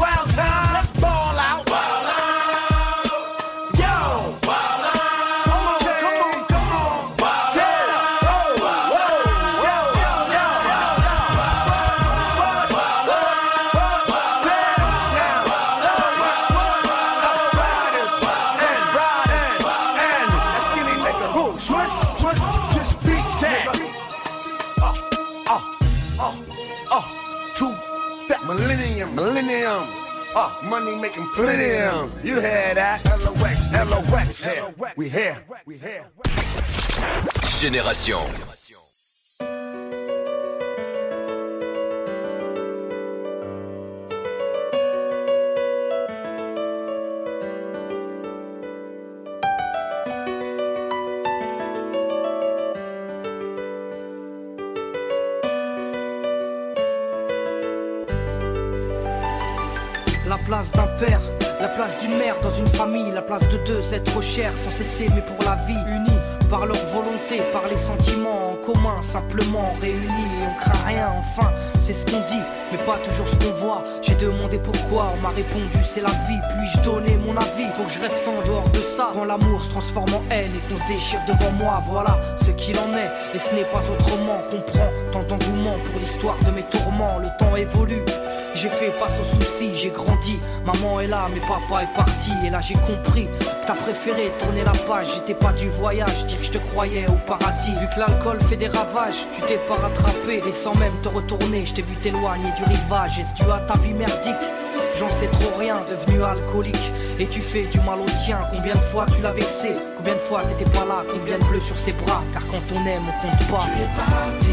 [30.37, 32.11] Uh, money making plenium.
[32.21, 33.01] You hear that?
[33.23, 34.97] LOX, LOX.
[34.97, 35.41] We here.
[35.65, 36.03] We here.
[37.61, 38.19] Génération.
[60.45, 61.21] Place d'un père,
[61.59, 65.07] la place d'une mère dans une famille, la place de deux êtres chers sans cesser
[65.15, 66.19] mais pour la vie, unis
[66.49, 70.07] par leur volonté, par les sentiments en commun, simplement réunis
[70.47, 72.45] on craint rien, enfin, c'est ce qu'on dit,
[72.77, 73.83] pas toujours ce qu'on voit.
[74.01, 77.91] J'ai demandé pourquoi, on m'a répondu c'est la vie, puis-je donner mon avis, faut que
[77.91, 79.09] je reste en dehors de ça.
[79.13, 82.77] Quand l'amour se transforme en haine et qu'on se déchire devant moi, voilà ce qu'il
[82.77, 86.63] en est, et ce n'est pas autrement qu'on prend tant d'engouement pour l'histoire de mes
[86.63, 88.03] tourments, le temps évolue.
[88.55, 90.39] J'ai fait face aux soucis, j'ai grandi.
[90.65, 92.31] Maman est là, mais papa est parti.
[92.45, 95.07] Et là j'ai compris que t'as préféré tourner la page.
[95.15, 97.71] J'étais pas du voyage, dire que je te croyais au paradis.
[97.71, 100.41] Vu que l'alcool fait des ravages, tu t'es pas rattrapé.
[100.47, 103.93] Et sans même te retourner, je t'ai vu t'éloigner du Est-ce dû à ta vie
[103.93, 104.35] merdique
[104.97, 106.91] J'en sais trop rien, devenu alcoolique.
[107.19, 108.39] Et tu fais du mal au tien.
[108.51, 109.73] Combien de fois tu l'as vexé?
[109.97, 111.03] Combien de fois t'étais pas là?
[111.09, 112.23] Combien de bleus sur ses bras?
[112.33, 113.65] Car quand on aime, on compte pas.
[114.41, 114.44] Tu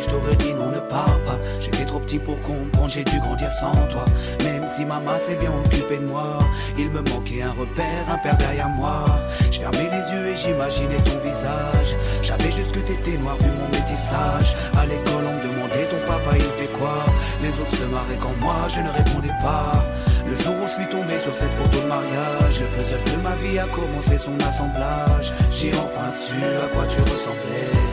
[0.00, 1.38] je t'aurais dit non, ne pars pas.
[1.60, 4.04] J'étais trop petit pour comprendre, j'ai dû grandir sans toi.
[4.44, 6.38] Même si maman s'est bien occupée de moi,
[6.78, 9.04] il me manquait un repère, un père derrière moi.
[9.50, 11.96] Je les yeux et j'imaginais ton visage.
[12.22, 14.56] J'avais juste que t'étais noir vu mon métissage.
[14.76, 17.04] À l'école, on me demandait ton papa, il fait quoi?
[17.40, 19.84] Les autres se marraient quand moi, je ne répondais pas.
[20.28, 23.34] Le jour où je suis tombé sur cette photo de mariage, le puzzle de ma
[23.36, 25.32] vie a commencé son assemblage.
[25.50, 27.83] J'ai enfin su à quoi tu ressemblais.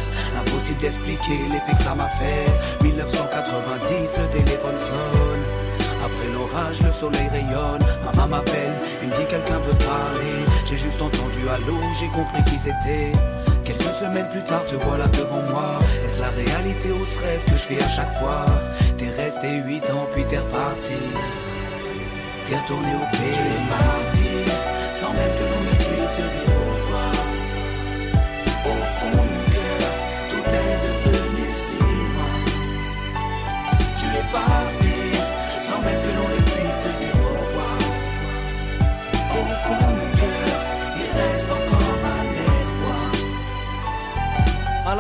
[0.72, 2.84] Impossible d'expliquer l'effet que ça m'a fait.
[2.84, 5.44] 1990, le téléphone sonne.
[6.04, 7.84] Après l'orage, le soleil rayonne.
[8.06, 10.46] Maman m'appelle, elle me dit quelqu'un veut parler.
[10.66, 13.12] J'ai juste entendu allô, j'ai compris qui c'était.
[13.64, 15.80] Quelques semaines plus tard, te voilà devant moi.
[16.04, 18.46] Est-ce la réalité ou ce rêve que je fais à chaque fois?
[18.98, 20.96] T'es resté 8 ans, puis t'es reparti.
[22.48, 23.34] T'es retourné au pays.
[23.34, 24.32] Tu es parti
[24.94, 25.81] sans même que l'on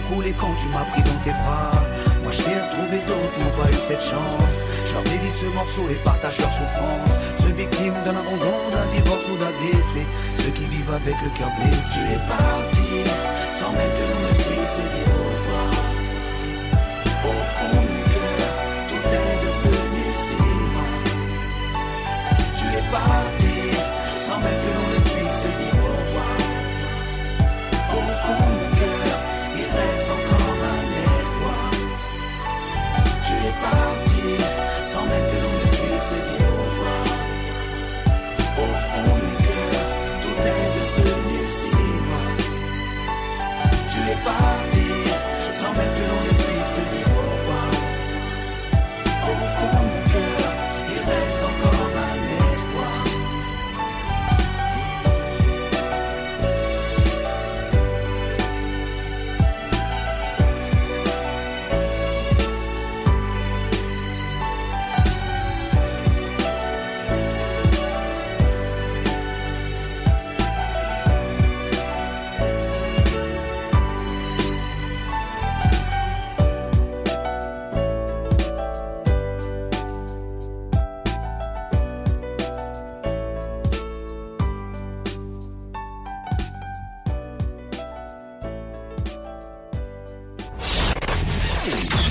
[0.00, 1.72] ont coulé quand tu m'as pris dans tes bras.
[2.22, 4.56] Moi je t'ai retrouvé d'autres n'ont pas eu cette chance.
[4.84, 7.10] Je leur dédie ce morceau et partage leur souffrance.
[7.40, 10.06] Ceux victimes d'un abandon, d'un divorce ou d'un décès.
[10.38, 11.78] Ceux qui vivent avec le cœur blessé.
[11.94, 12.90] Tu es parti
[13.52, 15.72] sans même que l'on ne puisse te dire au revoir.
[17.24, 18.52] Au fond mon cœur,
[18.88, 20.42] tout est devenu si.
[22.58, 23.39] Tu es parti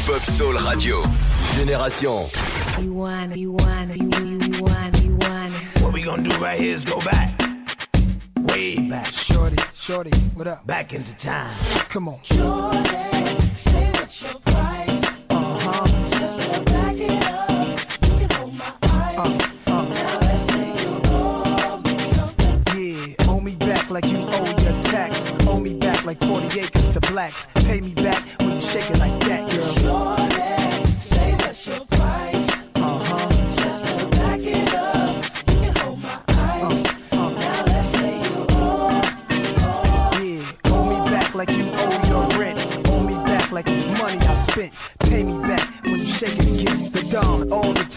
[0.10, 1.04] Pop Soul Radio.
[1.56, 2.26] Génération.
[2.82, 5.54] You want, you want, you, you want, you want.
[5.82, 7.40] What we gonna do right here is go back.
[8.40, 9.06] Way back.
[9.06, 10.66] Shorty, shorty, what up?
[10.66, 11.56] Back into time.
[11.90, 12.20] Come on.
[12.24, 12.90] Shorty,
[13.56, 15.18] say what's your price?
[15.30, 15.86] Uh-huh.
[16.18, 19.54] Just to back it up, you can hold my eyes.
[19.68, 22.64] Now let's say you owe me something.
[22.76, 25.28] Yeah, owe me back like you owe your tax.
[25.48, 27.48] Owe me back like 40 acres to blacks.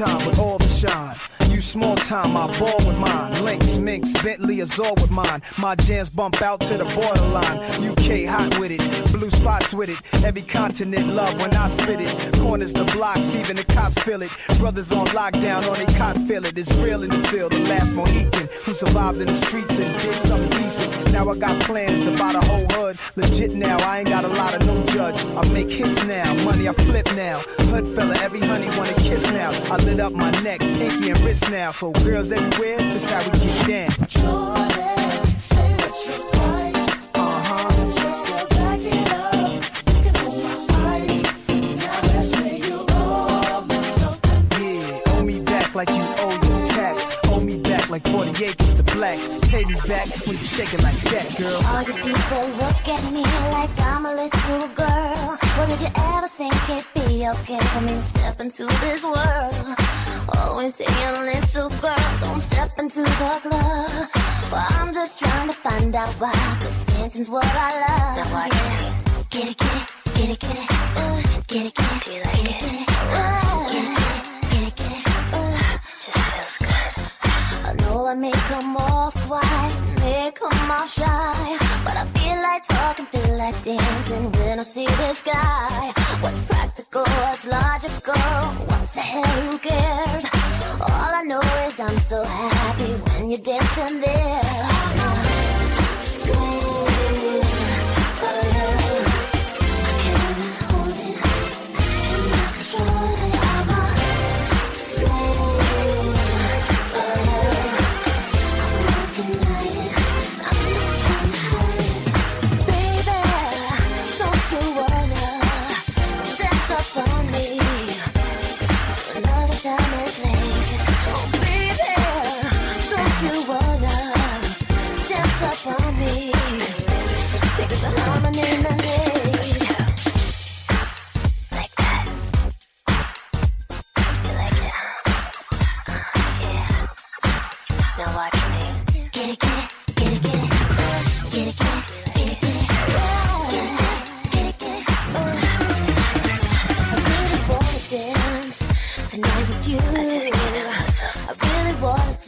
[0.05, 1.17] Time with all the shine.
[1.51, 3.45] You small time, I ball with mine.
[3.45, 5.43] Links, minks, Bentley, Azure with mine.
[5.59, 7.59] My jams bump out to the borderline.
[7.91, 10.25] UK hot with it, blue spots with it.
[10.25, 12.35] Every continent love when I spit it.
[12.41, 14.31] Corners the blocks, even the cops feel it.
[14.59, 16.59] Brothers on lockdown, on they cot feel it.
[16.59, 17.53] It's real in the field.
[17.53, 21.13] The last Mohican who survived in the streets and did something decent.
[21.13, 22.99] Now I got plans to buy the whole hood.
[23.17, 25.25] Legit now, I ain't got a lot of no judge.
[25.25, 27.41] I make hits now, money I flip now.
[27.71, 29.51] Hood fella, every honey wanna kiss now.
[29.73, 31.73] I lit up my neck, pinky and wrist now.
[31.73, 34.02] So girls everywhere, this how we get down.
[34.13, 36.85] Jordan, say what's your price?
[37.95, 39.49] Just to back it up,
[39.87, 40.55] you can hold my
[40.93, 41.23] eyes.
[41.83, 42.31] Now let's
[42.69, 44.41] you owe me something.
[44.61, 46.97] Yeah, owe me back like you owe your tax.
[47.29, 49.27] Owe me back like 40 acres to blacks.
[49.49, 51.61] Pay me back when you shake it like that, girl.
[51.67, 55.39] All the people look at me like I'm a little girl.
[55.57, 59.77] Well, did you ever think it'd be okay for me to step into this world?
[60.29, 63.43] Always saying, little girl, don't step into the club.
[64.53, 68.17] Well, I'm just trying to find out why, cause dancing's what I love.
[68.17, 68.49] Now why?
[69.31, 72.23] Get it, get it, get it, get it, uh, get it, get it, Do you
[72.23, 73.99] like get it, get it, uh, get it,
[74.51, 76.93] get it, get it, uh, just feels good.
[77.65, 79.92] I know I may come off white,
[80.35, 85.23] come off shy, but I feel like talking, feel like dancing when I see this
[85.23, 85.93] guy.
[86.21, 88.15] What's practical, what's logical,
[88.69, 90.25] what the hell, who cares?
[90.81, 95.32] All I know is I'm so happy when you're dancing there.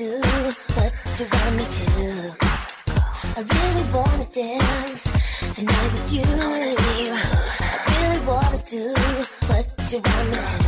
[0.05, 0.21] Do
[0.75, 2.37] what you want me to.
[3.37, 5.05] I really wanna dance
[5.55, 6.25] tonight with you.
[6.25, 6.69] I
[7.91, 8.93] really wanna do
[9.49, 10.64] what you want me to.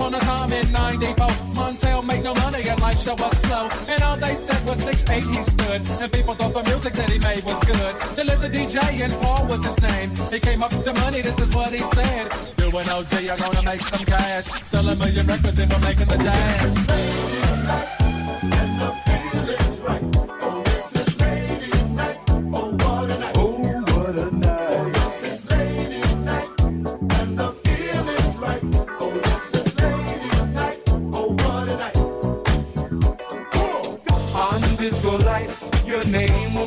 [0.00, 3.68] upon a time in 94, Montell made no money and life show was slow.
[3.86, 5.82] And all they said was six eight he stood.
[6.00, 7.94] And people thought the music that he made was good.
[8.16, 10.10] They lived the DJ and Paul was his name.
[10.32, 12.32] He came up to money, this is what he said.
[12.58, 14.46] You and OG are gonna make some cash.
[14.64, 16.76] Sell a million records and we're making the dash.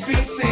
[0.05, 0.42] be.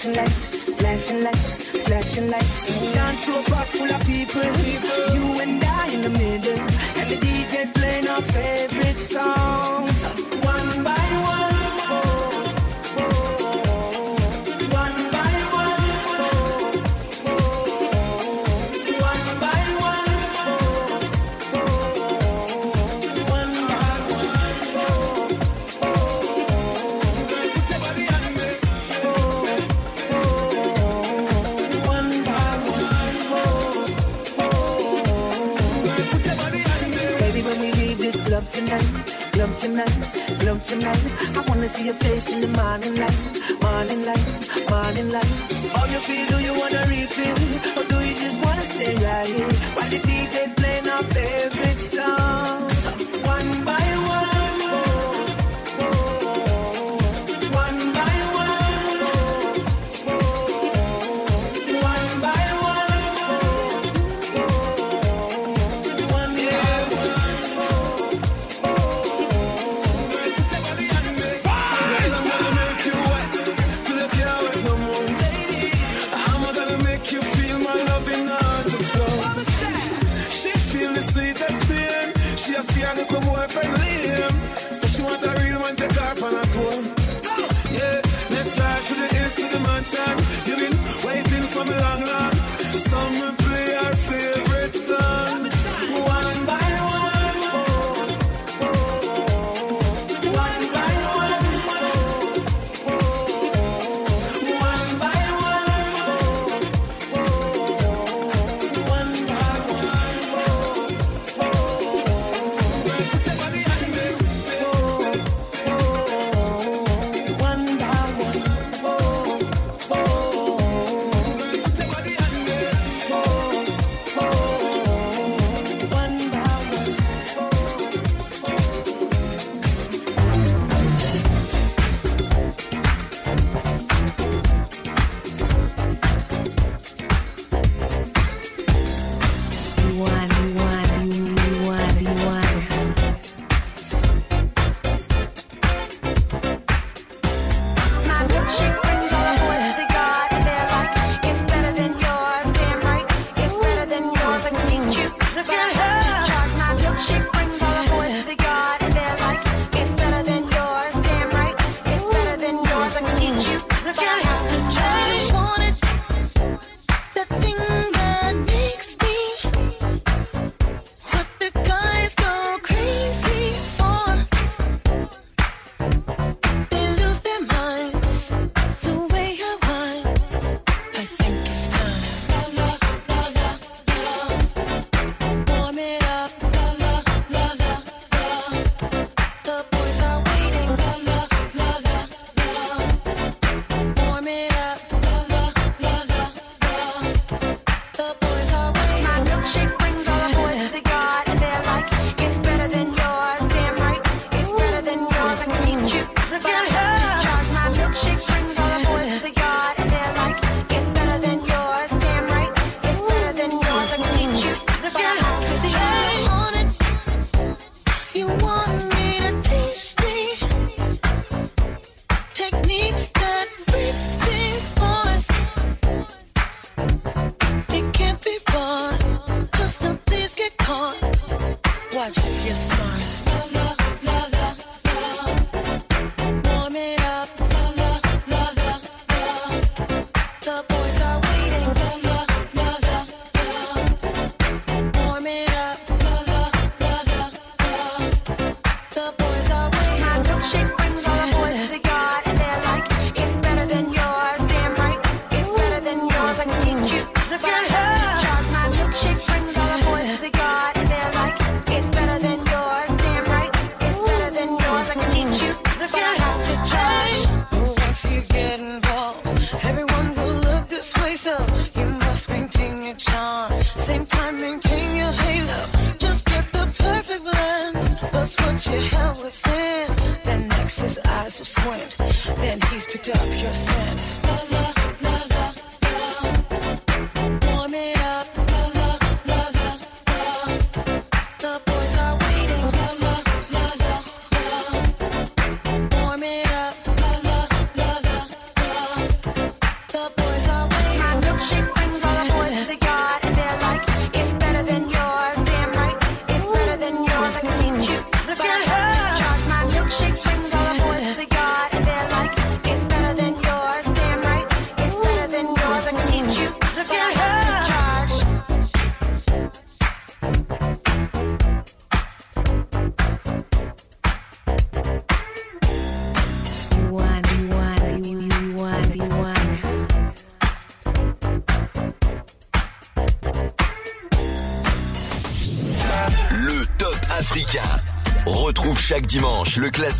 [0.00, 2.94] flashing lights, flashing lights, flashing lights.
[2.94, 6.39] Dance to a crowd full of people, you and I in the middle.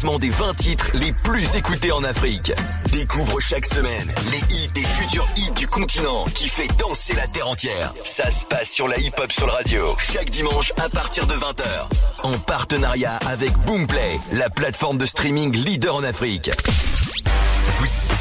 [0.00, 2.52] Des 20 titres les plus écoutés en Afrique.
[2.90, 7.48] Découvre chaque semaine les hits et futurs hits du continent qui fait danser la terre
[7.48, 7.92] entière.
[8.02, 12.22] Ça se passe sur la hip-hop sur le radio, chaque dimanche à partir de 20h.
[12.22, 16.50] En partenariat avec Boomplay, la plateforme de streaming leader en Afrique.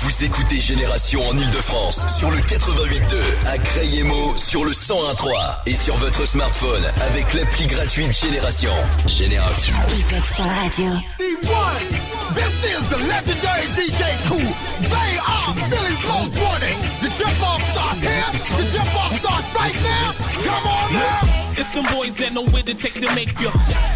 [0.02, 5.98] Vous, écoutez Génération en Ile-de-France sur le 88.2, à Crayemo sur le 101.3 et sur
[5.98, 8.72] votre smartphone avec l'appli gratuite Génération.
[9.08, 9.74] Génération.
[9.98, 10.86] Hip-hop sur radio.
[11.20, 14.40] D1, this is the legendary DJ Cool.
[14.88, 16.76] They are Philly's most wanted.
[17.02, 18.56] The jump off starts here.
[18.56, 20.14] The jump off starts right now.
[20.46, 21.40] Come on now.
[21.60, 23.50] It's them boys that know where to take to make you.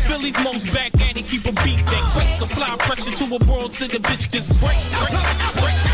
[0.04, 2.52] Philly's most back at it, keep a beat that quick.
[2.52, 5.93] Apply pressure to a world to the bitch just break, break, break.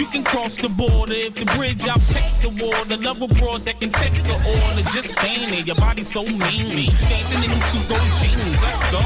[0.00, 2.72] You can cross the border if the bridge I'll take the wall.
[2.72, 2.96] water.
[2.96, 4.82] Love abroad that can take the order.
[4.96, 6.74] Just stand there, your body so mean.
[6.74, 7.84] Me dancing in them two
[8.16, 8.62] jeans.
[8.62, 9.00] Let's go.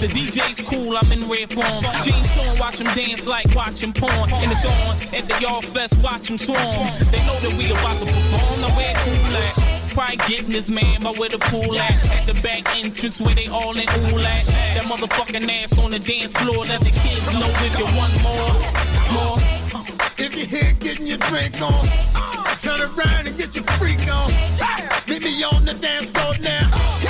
[0.00, 1.84] The DJ's cool, I'm in red form.
[2.02, 4.32] Jeans don't watch them dance like watching porn.
[4.42, 6.58] And it's on at the Y'all Fest, watch them swarm.
[6.58, 8.60] They know that we about to perform.
[8.60, 9.54] Now where cool at?
[9.94, 12.06] Probably getting this man by where the pool at.
[12.10, 14.44] At the back entrance where they all in all at.
[14.74, 16.64] That motherfucking ass on the dance floor.
[16.64, 18.54] Let the kids know if you want more.
[19.14, 19.43] More.
[20.36, 21.86] If you're here getting your drink on,
[22.58, 24.32] turn around and get your freak on.
[25.08, 27.03] Meet me on the dance floor now.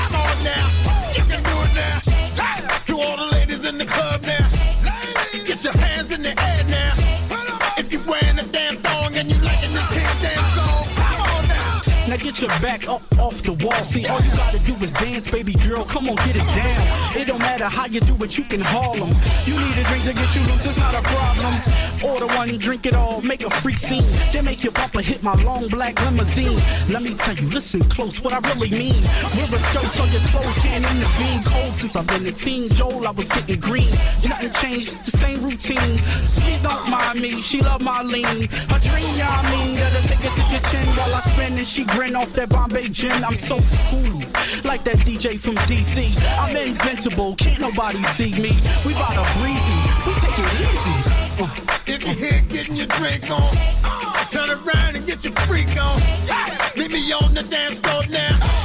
[12.17, 12.25] Now.
[12.25, 13.85] Get your back up off the wall.
[13.85, 15.85] See, all you gotta do is dance, baby girl.
[15.85, 17.17] Come on, get it down.
[17.17, 19.13] It don't matter how you do it, you can haul 'em.
[19.47, 21.55] You need a drink to get you loose, it's not a problem.
[22.03, 24.05] Order one, drink it all, make a freak scene.
[24.33, 26.61] Then make your bumper hit my long black limousine.
[26.89, 28.95] Let me tell you, listen close, what I really mean.
[29.37, 31.43] River skirts on your clothes can't intervene.
[31.43, 32.69] Cold since I've been a teen.
[32.69, 33.91] Joel, I was getting green.
[34.29, 35.97] Nothing changed, it's the same routine.
[36.45, 38.49] Please don't mind me, she love my lean.
[38.71, 41.85] Her dream, I mean, that'll take her to the chin while I spin and she
[42.13, 43.25] off that Bombay gin.
[43.25, 43.57] I'm so
[43.89, 44.21] cool,
[44.65, 46.21] like that DJ from DC.
[46.39, 48.53] I'm invincible, can't nobody see me.
[48.85, 50.97] We bout a breezy, we take it easy.
[51.41, 51.65] Uh.
[51.87, 53.43] If you're here getting your drink on,
[54.29, 56.01] turn around and get your freak on.
[56.77, 58.64] Meet me on the dance floor now.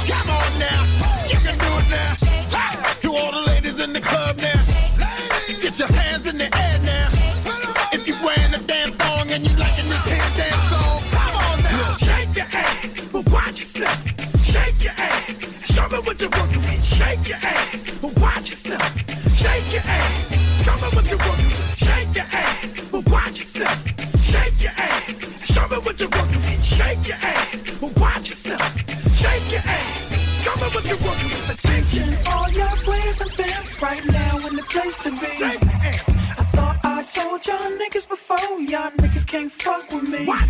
[16.20, 16.84] You're working with.
[16.84, 18.98] Shake your ass, but watch yourself.
[19.36, 20.64] Shake your ass.
[20.64, 21.76] Show me what you're working with.
[21.76, 23.78] Shake your ass, but watch yourself.
[24.20, 25.52] Shake your ass.
[25.52, 26.64] Show me what you're working with.
[26.64, 28.70] Shake your ass, but watch yourself.
[29.16, 30.44] Shake your ass.
[30.44, 31.56] Show me what you're working with.
[31.56, 35.34] Attention, all your players and fans right now in the place to be.
[35.40, 40.26] I thought I told y'all niggas before, y'all niggas can't fuck with me.
[40.26, 40.49] Now this ain't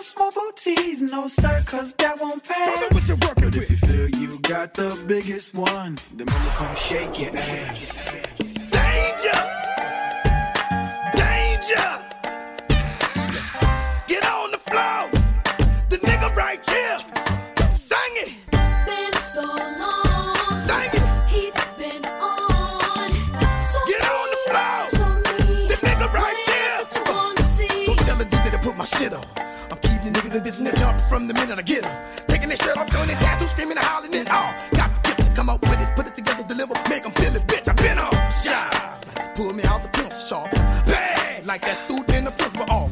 [0.00, 3.16] no small booties, no sir, cause that won't pass.
[3.36, 8.10] But if you feel you got the biggest one, then mama come shake your ass.
[8.10, 8.49] Danger!
[30.30, 32.26] Niggas and bitches jump from the minute I get get 'em.
[32.26, 34.52] Taking their shirt off, showing their tattoos, screaming and hollering and all.
[34.72, 37.34] Got the gift to come up with it, put it together, deliver, make 'em feel
[37.34, 37.68] it, bitch.
[37.68, 38.12] I been on
[38.42, 39.34] shine.
[39.34, 40.50] Pull me out the pencil sharp.
[40.86, 41.46] Bad!
[41.46, 42.89] Like that student in the principal office.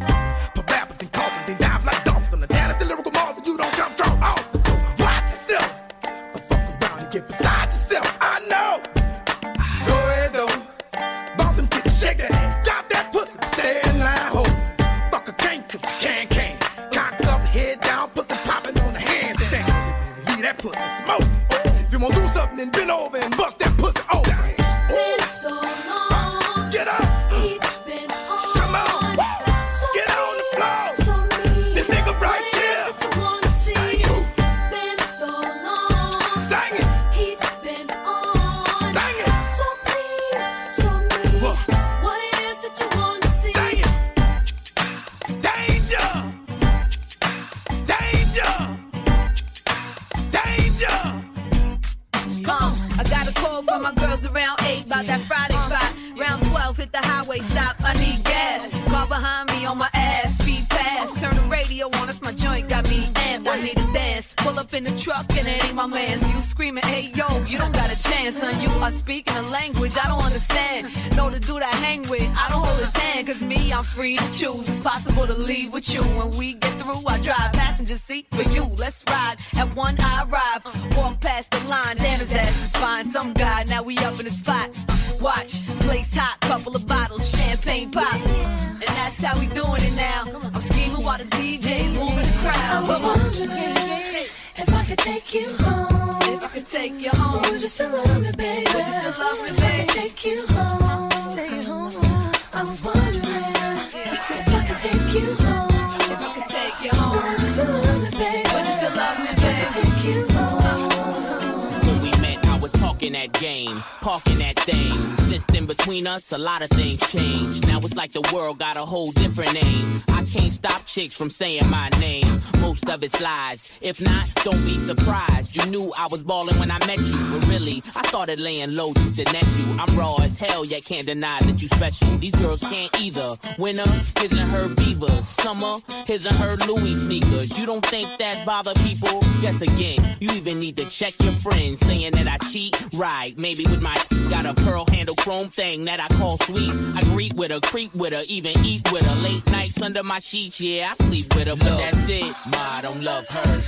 [120.89, 122.41] Chicks from saying my name.
[122.61, 123.73] Most of it's lies.
[123.81, 125.55] If not, don't be surprised.
[125.55, 128.95] You knew I was balling when I met you, but really, I started laying low
[128.95, 129.65] just to net you.
[129.79, 132.17] I'm raw as hell, yet can't deny that you special.
[132.19, 133.37] These girls can't either.
[133.59, 133.89] Winter,
[134.19, 135.29] his and her beavers.
[135.29, 137.59] Summer, his and her Louis sneakers.
[137.59, 139.21] You don't think that bother people?
[139.43, 142.75] Guess again, you even need to check your friends saying that I cheat.
[142.95, 143.97] Right, maybe with my
[144.43, 146.83] got a pearl handle chrome thing that I call sweets.
[146.95, 149.17] I greet with her, creep with her, even eat with her.
[149.17, 152.35] Late nights under my sheets, yeah, I sleep with her, but that's it.
[152.47, 153.61] Ma, I don't love her.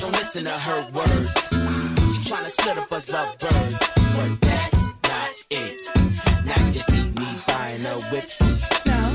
[0.00, 1.32] Don't listen to her words.
[2.10, 3.78] She tryna split up us lovebirds,
[4.16, 5.76] but that's not it.
[6.44, 8.40] Now you see me buying her whips.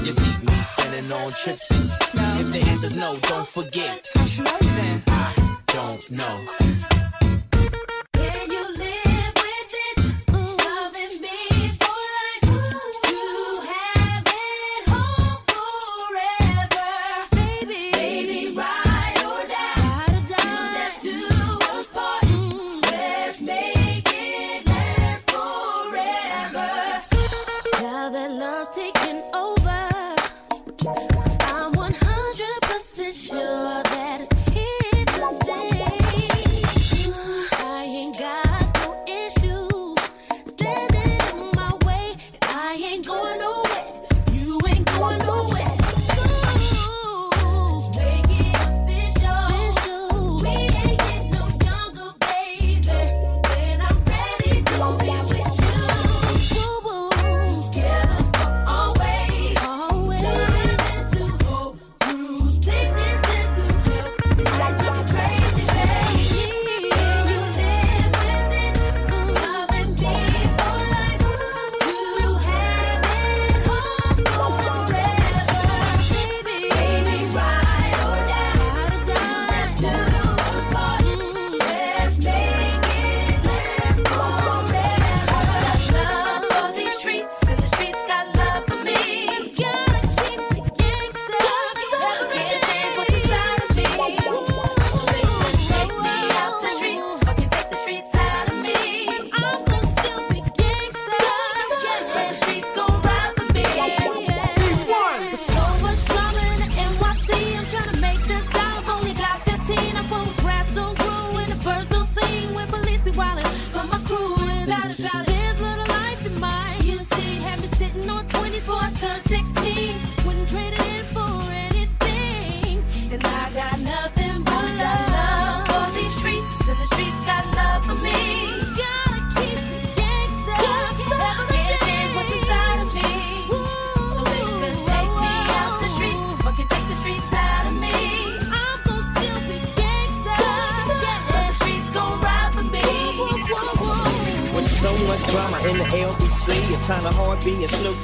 [0.06, 1.68] You see me sending on trips.
[1.72, 4.10] If the answer's no, don't forget.
[4.16, 7.09] I don't know.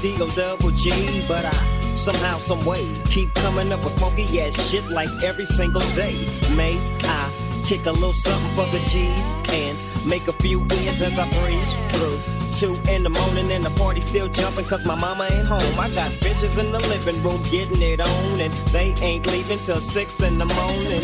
[0.06, 0.92] Being D-O double G,
[1.28, 1.52] but I
[1.98, 6.14] somehow, some way keep coming up with funky ass shit like every single day.
[6.56, 7.32] May I
[7.66, 9.76] kick a little something for the G's and
[10.08, 12.20] make a few wins as I breeze through.
[12.54, 15.80] Two in the morning and the party still jumping cause my mama ain't home.
[15.80, 19.80] I got bitches in the living room getting it on and they ain't leaving till
[19.80, 21.02] six in the morning.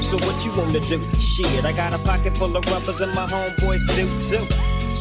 [0.00, 1.02] So what you wanna do?
[1.18, 4.46] Shit, I got a pocket full of rubbers and my homeboys do too.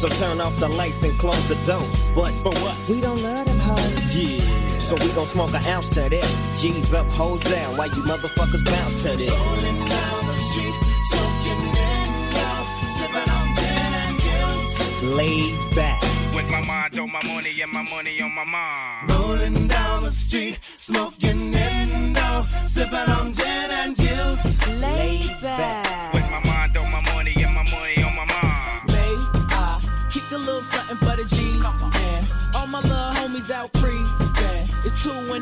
[0.04, 2.04] So turn off the lights and close the doors.
[2.14, 2.78] But for what?
[2.90, 3.43] We don't love.
[4.14, 4.38] Yeah.
[4.78, 6.62] So we gon' smoke an ounce to this.
[6.62, 9.34] G's up, hoes down, while you motherfuckers bounce to this.
[15.04, 16.02] Laid back.
[16.36, 18.33] With my mind on my money and my money on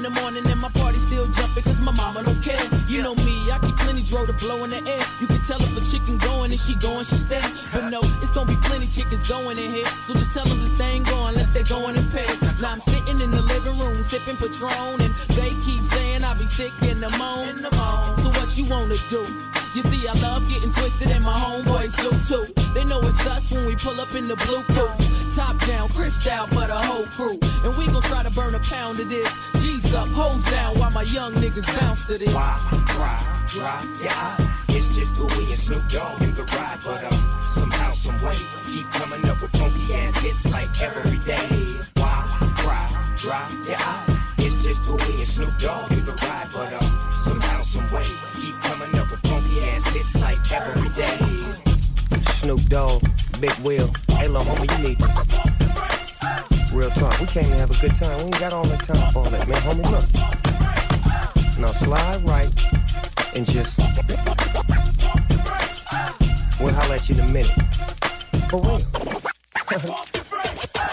[0.04, 2.60] in the morning and my party still jumping cause my mama don't care.
[2.88, 5.06] You know me, I keep plenty dro to blow in the air.
[5.20, 7.42] You can tell if a chicken going and she going, she stay.
[7.72, 9.86] But no, it's gonna be plenty chickens going in here.
[10.08, 12.42] So just tell them the thing going, let's stay going in pairs.
[12.60, 16.48] Now I'm sitting in the living room sipping Patron and they keep saying I'll be
[16.48, 17.60] sick in the moan.
[18.22, 19.22] So what you wanna do?
[19.76, 22.52] You see, I love getting twisted and my homeboys do too.
[22.74, 25.06] They know it's us when we pull up in the blue coats.
[25.36, 27.40] Top down, crystal but the whole crew.
[27.64, 29.32] And we gon' try to burn a pound of this.
[29.92, 32.34] G's up, hoes down while my young niggas bounce to this.
[32.34, 32.58] Why
[32.88, 34.64] cry, dry your eyes?
[34.70, 38.36] It's just the way and Snoop Dogg in the ride, but um, somehow, some way,
[38.72, 41.76] keep coming up with funky ass hits like every day.
[41.96, 42.24] Why
[42.58, 42.88] cry,
[43.18, 44.24] dry your eyes?
[44.38, 48.06] It's just the way and Snoop Dogg in the ride, but um, somehow, some way,
[48.42, 51.20] keep coming up with funky ass hits like every day.
[52.40, 53.04] Snoop Dogg,
[53.40, 53.90] Big Will.
[54.12, 55.51] Hey, little homie, you need Real
[56.96, 57.20] talk.
[57.20, 58.18] We can't even have a good time.
[58.18, 59.62] We ain't got all that time for all that, man.
[59.62, 60.06] Homie, look.
[61.60, 62.52] Now slide right
[63.36, 63.78] and just.
[66.60, 67.52] We'll holler at you in a minute.
[68.50, 68.82] For real.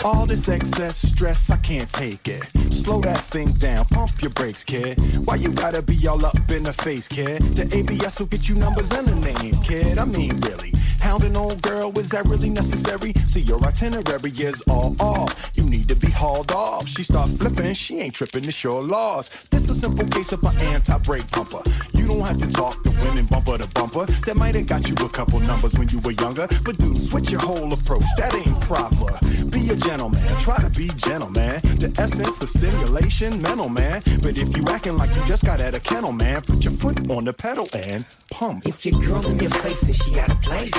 [0.05, 2.45] All this excess stress, I can't take it.
[2.71, 4.97] Slow that thing down, pump your brakes, kid.
[5.27, 7.43] Why you gotta be all up in the face, kid?
[7.57, 9.99] The ABS will get you numbers and a name, kid.
[9.99, 10.73] I mean, really.
[11.09, 13.15] Hounding old girl, is that really necessary?
[13.27, 15.51] See, your itinerary is all off.
[15.55, 16.87] You need to be hauled off.
[16.87, 19.31] She start flipping, she ain't tripping to sure laws.
[19.49, 21.63] This a simple case of an anti-brake pumper.
[21.99, 24.07] You don't have to talk to women bumper to bumper.
[24.07, 26.47] That might have got you a couple numbers when you were younger.
[26.65, 28.05] But dude, switch your whole approach.
[28.17, 29.19] That ain't proper.
[29.47, 31.61] Be a gentleman, try to be gentleman.
[31.79, 34.03] The essence of stimulation, mental man.
[34.23, 37.11] But if you acting like you just got out of kennel, man, put your foot
[37.11, 38.67] on the pedal and pump.
[38.67, 40.73] If your girl in your face and she out of place,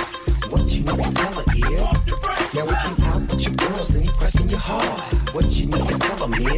[0.50, 4.02] what you need to tell her is, now if you out with your girls, then
[4.02, 5.00] you pressing your heart.
[5.34, 6.50] What you need to tell them is,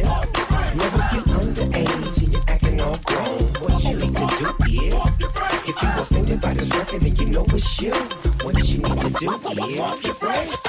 [0.75, 4.93] never you underage and you're acting all grown, what you need to do is,
[5.69, 7.93] if you're offended by this record and you know it's you,
[8.43, 10.63] what you need to do is, pump your brakes.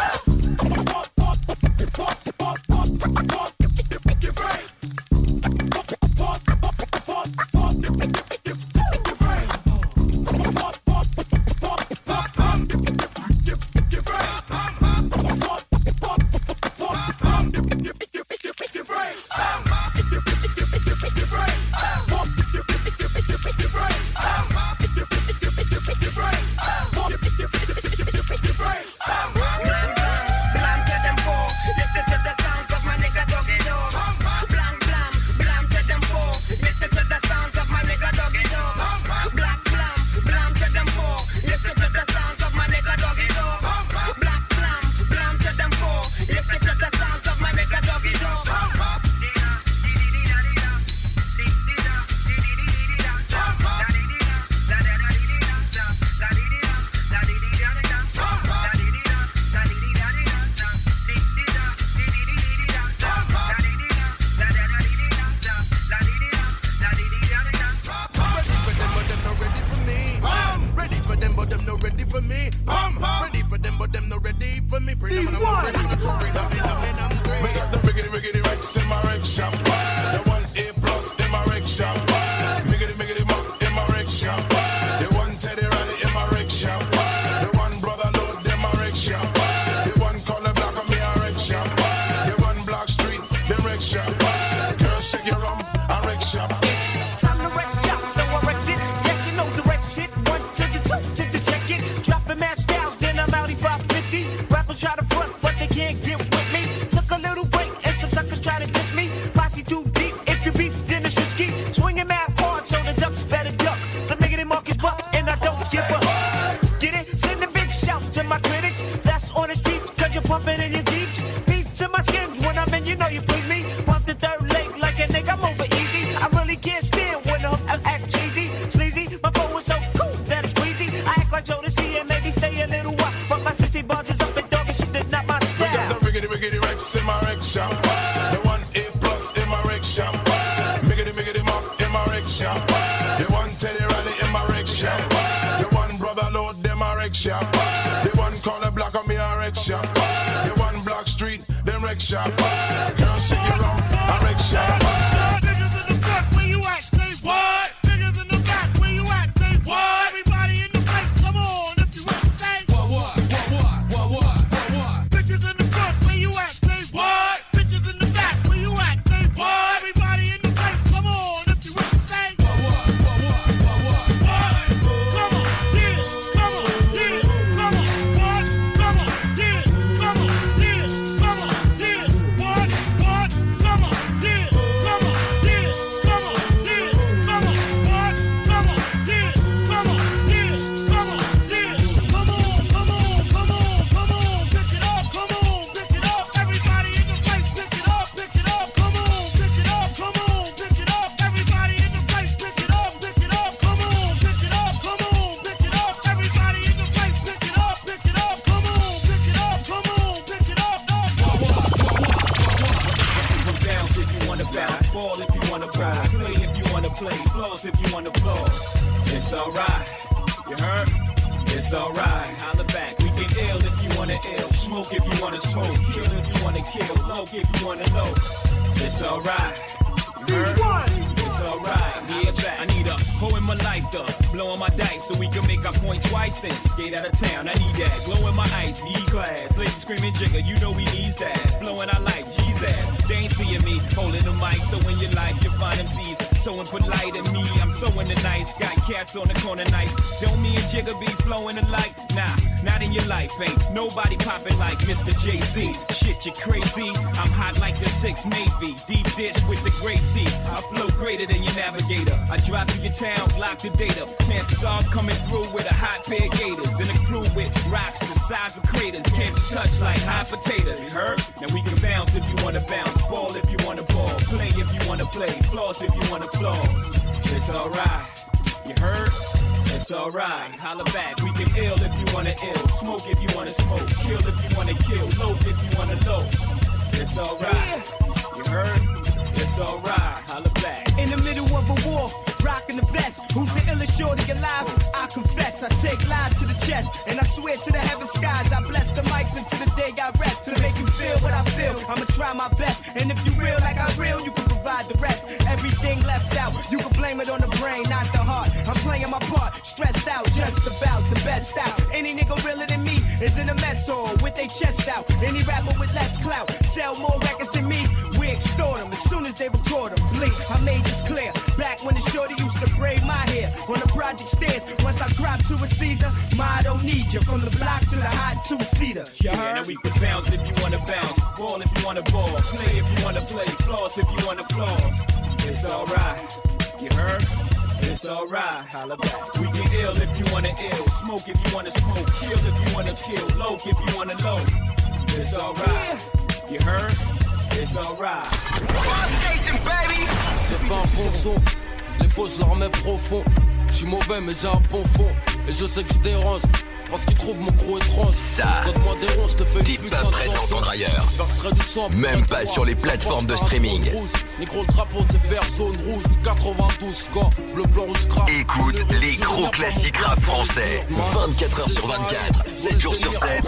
[361.97, 363.85] Même pas sur les plateformes de streaming.
[363.85, 364.11] jaune rouge.
[364.39, 366.03] Négro, le drapeau c'est vert, jaune, rouge.
[366.11, 368.29] Du 92 quand bleu, blanc, rouge, crabe.
[368.41, 370.81] Écoute les gros classiques rap français.
[370.91, 373.43] 24 heures sur 24, 7 jours sur 7.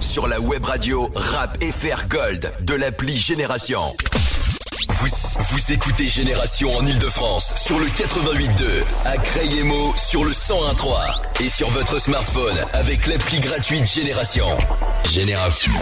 [0.00, 3.92] Sur la web radio Rap FR Gold de l'appli Génération.
[5.00, 5.08] Vous,
[5.50, 11.70] vous écoutez Génération en Ile-de-France sur le 88.2, à Crayemo sur le 101.3 et sur
[11.70, 14.46] votre smartphone avec l'appli gratuite Génération.
[15.10, 15.72] Génération.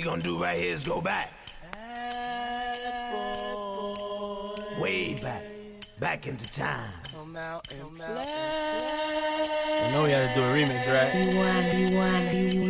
[0.00, 1.30] What we gonna do right here is go back.
[4.78, 5.42] Way back.
[5.98, 6.90] Back into time.
[7.12, 7.26] I
[9.92, 12.69] know we had to do a remix, right?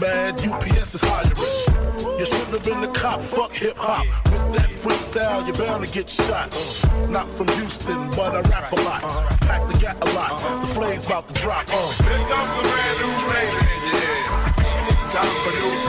[0.00, 2.18] mad, UPS is hiring.
[2.18, 4.04] You shouldn't have been the cop, fuck hip hop.
[4.24, 6.50] With that freestyle, you're bound to get shot.
[7.08, 9.02] Not from Houston, but I rap a lot.
[9.40, 10.60] Pack the gat a lot.
[10.60, 11.66] The flame's about to drop.
[11.68, 11.92] Uh.
[12.02, 14.18] Here comes a brand new your ear.
[15.14, 15.87] Time for new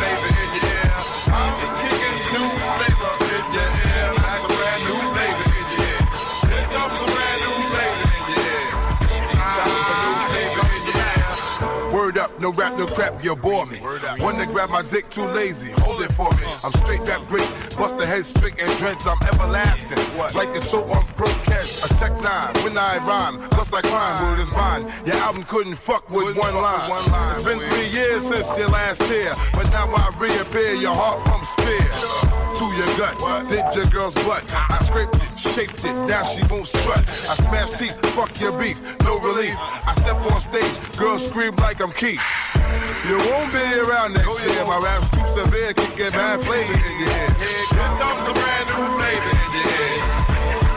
[12.70, 13.78] rap, no crap, you bore me.
[13.78, 16.44] One to grab my dick, too lazy, hold it for me.
[16.64, 17.48] I'm straight rap great,
[17.78, 19.98] bust the head straight and dreads, I'm everlasting.
[20.36, 24.24] Like it's so on pro cash, a tech nine, when I rhyme, plus I climb,
[24.24, 24.92] word is mine.
[25.06, 26.92] Your album couldn't fuck with one line.
[27.36, 31.54] It's been three years since your last tear, but now I reappear, your heart pumps
[31.56, 32.29] fear.
[32.60, 33.16] To your gut,
[33.48, 34.44] did your girl's butt.
[34.52, 37.08] I scraped it, shaped it, now she won't strut.
[37.24, 38.76] I smash teeth, fuck your beef,
[39.08, 39.56] no relief.
[39.56, 42.20] I step on stage, girls scream like I'm Keith.
[43.08, 44.60] You won't be around next oh, year.
[44.68, 47.32] My rap's too severe, can get bad flavor in your head.
[47.40, 50.04] Here comes a brand new flavor in your ear.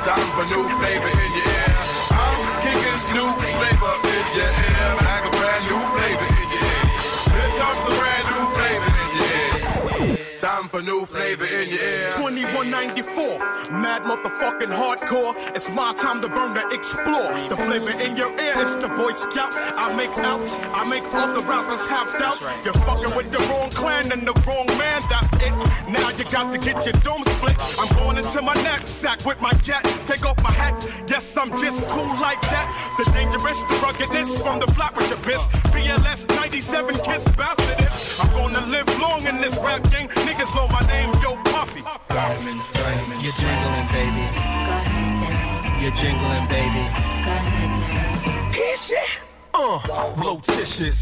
[0.07, 1.75] Time for new flavor in your ear.
[2.15, 4.87] I'm kicking new flavor in your ear.
[5.03, 6.87] Like a brand new flavor in your ear.
[7.27, 10.39] Here comes a brand new flavor in your ear.
[10.39, 12.11] Time for new flavor in your ear.
[12.17, 13.39] 21 494.
[13.71, 15.35] Mad motherfucking hardcore.
[15.55, 17.33] It's my time to burn to explore.
[17.49, 19.53] The flavor in your ear is the Boy Scout.
[19.55, 22.45] I make outs, I make all the rappers have doubts.
[22.65, 25.53] You're fucking with the wrong clan and the wrong man, that's it.
[25.89, 27.57] Now you got to get your dome split.
[27.79, 29.85] I'm going into my knapsack with my cat.
[30.07, 30.75] Take off my hat.
[31.09, 32.67] Yes, I'm just cool like that.
[32.99, 35.47] The dangerous, the ruggedness from the flap abyss.
[35.73, 37.89] BLS 97 kiss bastard.
[38.21, 40.09] I'm gonna live long in this rap game.
[40.09, 42.15] Niggas know my name, yo Puffy.
[42.15, 43.23] Diamond, diamond.
[43.23, 44.25] You're jingling, baby.
[44.33, 45.83] Go ahead, Daddy.
[45.83, 46.85] You're jingling, baby.
[47.25, 48.57] Go ahead, Daddy.
[48.57, 49.19] Hit shit.
[49.55, 51.01] Uh, blotitious,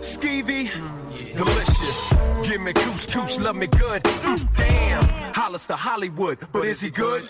[0.00, 0.70] skeevy,
[1.36, 2.12] delicious.
[2.42, 4.02] Give me couscous, love me good.
[4.02, 7.28] Mm, damn, Hollis to Hollywood, but is he good?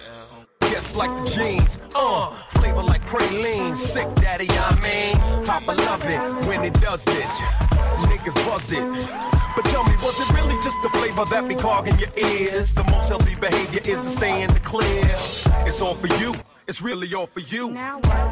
[0.73, 3.77] Yes, like the jeans, uh, flavor like praline.
[3.77, 7.33] Sick daddy, I mean, Papa love it when he does it.
[8.09, 8.81] Niggas buzz it.
[9.55, 12.73] But tell me, was it really just the flavor that be clogging your ears?
[12.73, 15.15] The most healthy behavior is to stay in the clear.
[15.67, 16.35] It's all for you.
[16.67, 17.75] It's really all for you.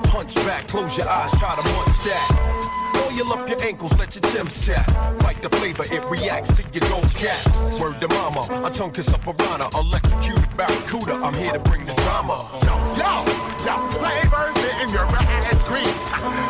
[0.05, 3.00] Punch back, close your eyes, try to munch that.
[3.11, 4.87] Oil up your ankles, let your Tim's tap.
[5.25, 7.61] Like the flavor, it reacts to your gold caps.
[7.81, 11.15] Word to mama, a tongue kiss up piranha, electrocuted barracuda.
[11.15, 12.49] I'm here to bring the drama.
[12.63, 13.25] Yo, yo,
[13.67, 16.03] yo, flavors in your ass grease.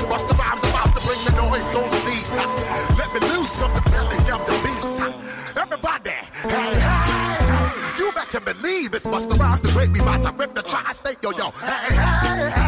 [0.09, 2.31] Bust the rhymes about to bring the noise on cease.
[2.99, 5.57] Let me loose from the belly of the beast.
[5.57, 9.93] Everybody, hey, hey, you better believe it's Busta Rhymes the great.
[9.93, 11.51] We about to rip the tri-state, yo, yo.
[11.53, 12.60] Hey, hey, hey.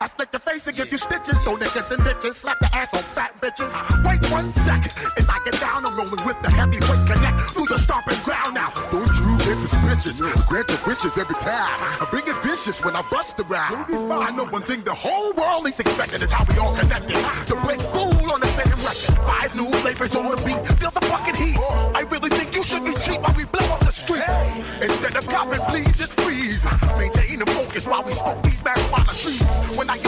[0.00, 1.38] I split the face and give you stitches.
[1.44, 2.36] No niggas and bitches.
[2.36, 3.70] Slap the ass on fat bitches.
[4.04, 4.92] Wait one second.
[5.16, 8.70] if I get down, I'm rolling with the heavyweight connect through the stomping ground now.
[8.90, 10.20] Don't you get suspicious?
[10.48, 11.76] Grant your wishes every time.
[12.00, 13.86] I bring it vicious when I bust around.
[14.12, 17.16] I know one thing the whole world is expecting is how we all connected.
[17.46, 19.14] To break fool on the same record.
[19.26, 20.60] Five new flavors on the beat.
[20.78, 21.58] Feel the fucking heat.
[21.58, 24.24] I really think you should be cheap while we blow up the street.
[24.82, 26.64] Instead of copping, please just freeze.
[26.98, 28.43] Maintain the focus while we smoke.
[29.14, 30.03] When I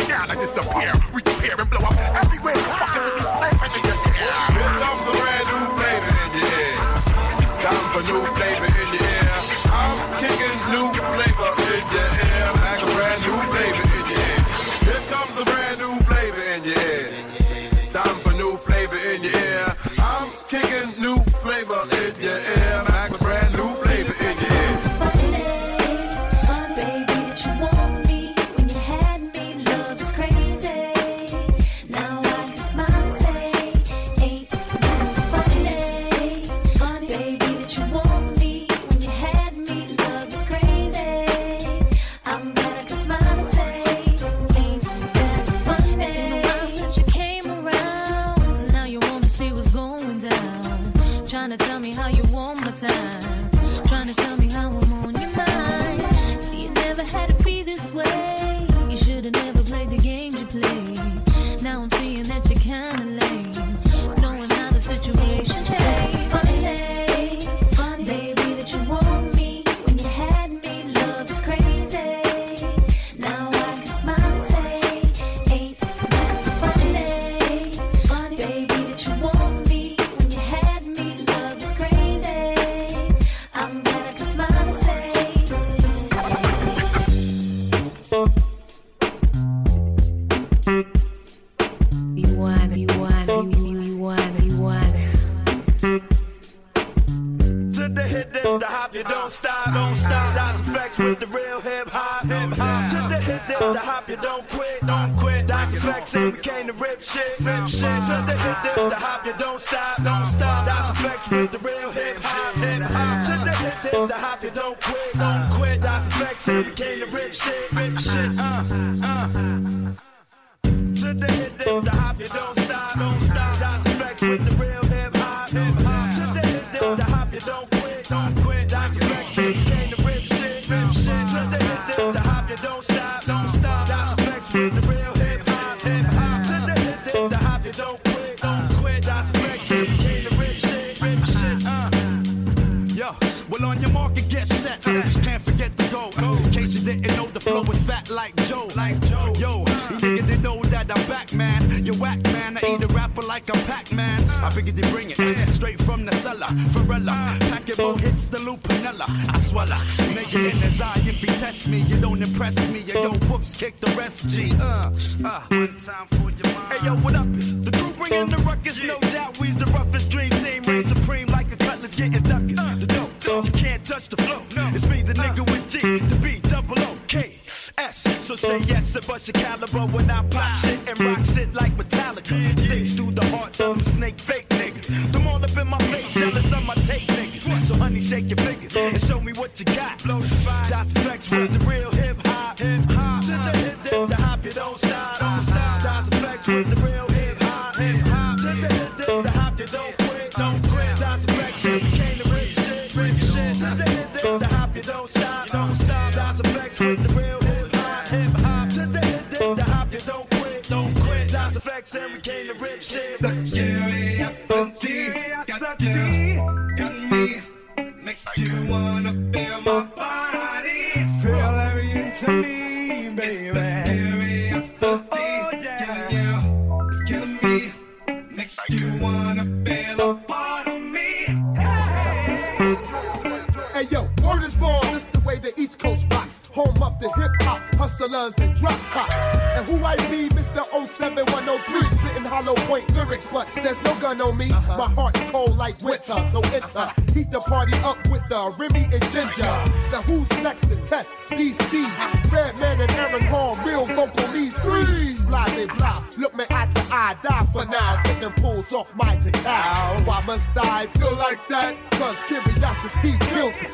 [243.32, 244.50] but there's no gun on me.
[244.50, 244.78] Uh-huh.
[244.78, 246.78] My heart's cold like winter, so enter.
[246.78, 247.02] Uh-huh.
[247.14, 249.56] Heat the party up with the Remy and Ginger.
[249.90, 251.96] The who's next to test these thieves.
[251.98, 252.36] Uh-huh.
[252.36, 254.58] Redman and Aaron Hall, real vocal leads.
[254.58, 256.04] Freeze, blase blah.
[256.18, 258.02] Look me eye to eye, die for now.
[258.02, 260.06] Taking pulls off my decal.
[260.06, 261.74] Why must I feel like that?
[261.92, 263.68] Cause curiosity killed the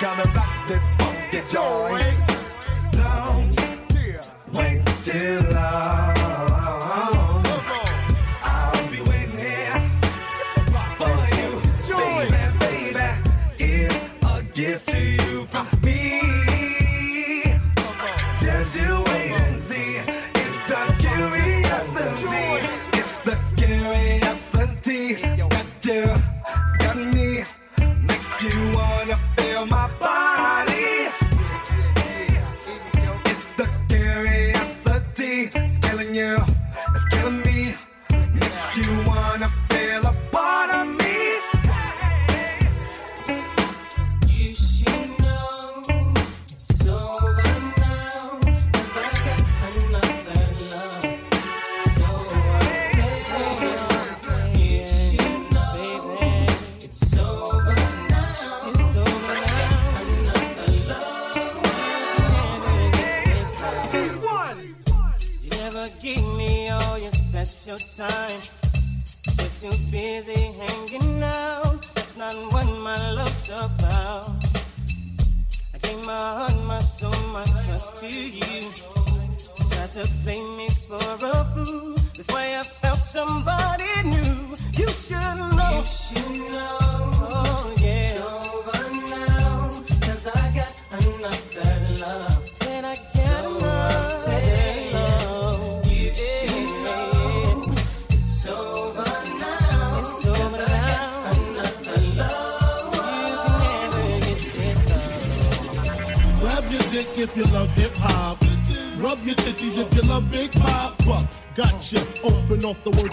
[0.00, 0.39] coming back.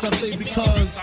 [0.01, 0.97] which I say because.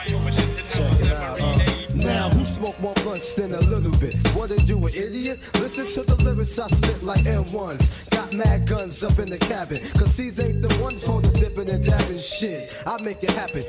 [0.76, 4.14] Uh, now, who smoke more blunts than a little bit?
[4.34, 5.38] What are you, an idiot?
[5.54, 8.10] Listen to the lyrics I spit like M1s.
[8.10, 11.70] Got mad guns up in the cabin, cause these ain't the ones for the dipping
[11.70, 12.82] and dabbing shit.
[12.86, 13.62] I make it happen.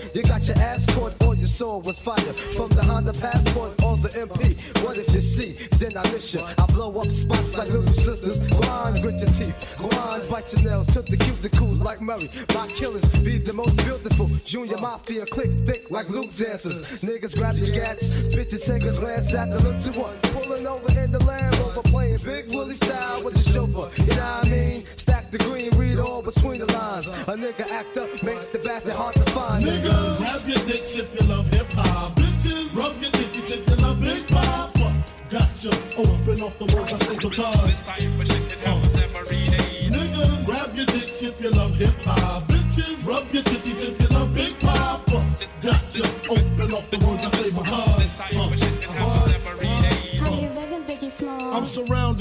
[14.96, 17.02] mafia click thick like loop dancers.
[17.02, 20.16] Niggas grab your gats, bitches take a glance at the look to one.
[20.34, 23.90] Pulling over in the Land Rover, playing Big Willie style with the chauffeur.
[24.02, 24.78] You know what I mean?
[24.96, 27.10] Stack the green, read all between the lines.
[27.10, 27.95] A nigga act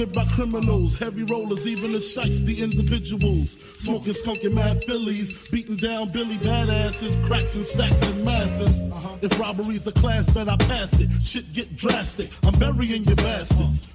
[0.05, 3.57] surrounded by criminals, heavy rollers, even the shiesty individuals.
[3.79, 8.91] Smoking skunk and mad fillies, beating down Billy badasses, cracks and stacks and masses.
[8.91, 9.17] Uh-huh.
[9.23, 11.11] If robbery's the class, bet I pass it.
[11.23, 13.95] Shit get drastic, I'm burying your bastards.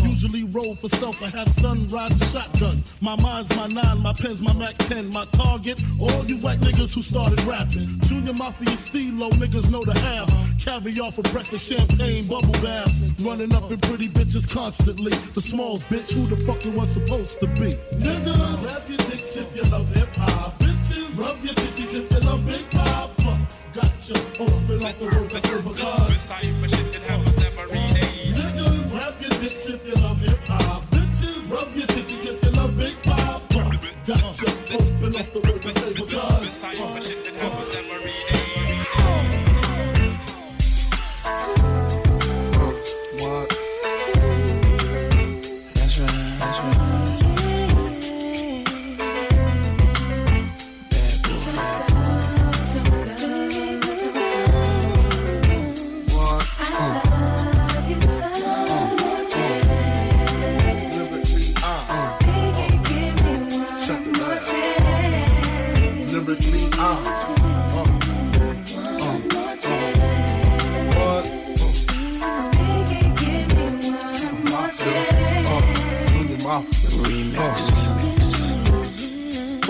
[0.21, 1.19] Usually roll for self.
[1.23, 2.83] I have son riding shotgun.
[3.01, 5.09] My mind's my nine, my pen's my Mac 10.
[5.09, 7.99] My target, all you white niggas who started rapping.
[8.01, 10.29] Junior Mafia Stilo, niggas know the half.
[10.63, 13.01] Caviar for breakfast, champagne, bubble baths.
[13.23, 15.11] Running up in pretty bitches constantly.
[15.33, 17.73] The smalls, bitch, who the fuck it was supposed to be?
[17.97, 20.59] Niggas, grab your dicks if you love hip hop.
[20.59, 23.39] Bitches, rub your titties if you love Big Papa.
[23.73, 25.41] Gotcha, open up the road to
[29.41, 30.83] dicks if you love hip hop.
[30.91, 33.79] Bitches, rub your titties if you love Big Papa.
[34.05, 36.45] Gotcha, open up the to silver cars.
[37.39, 38.40] What?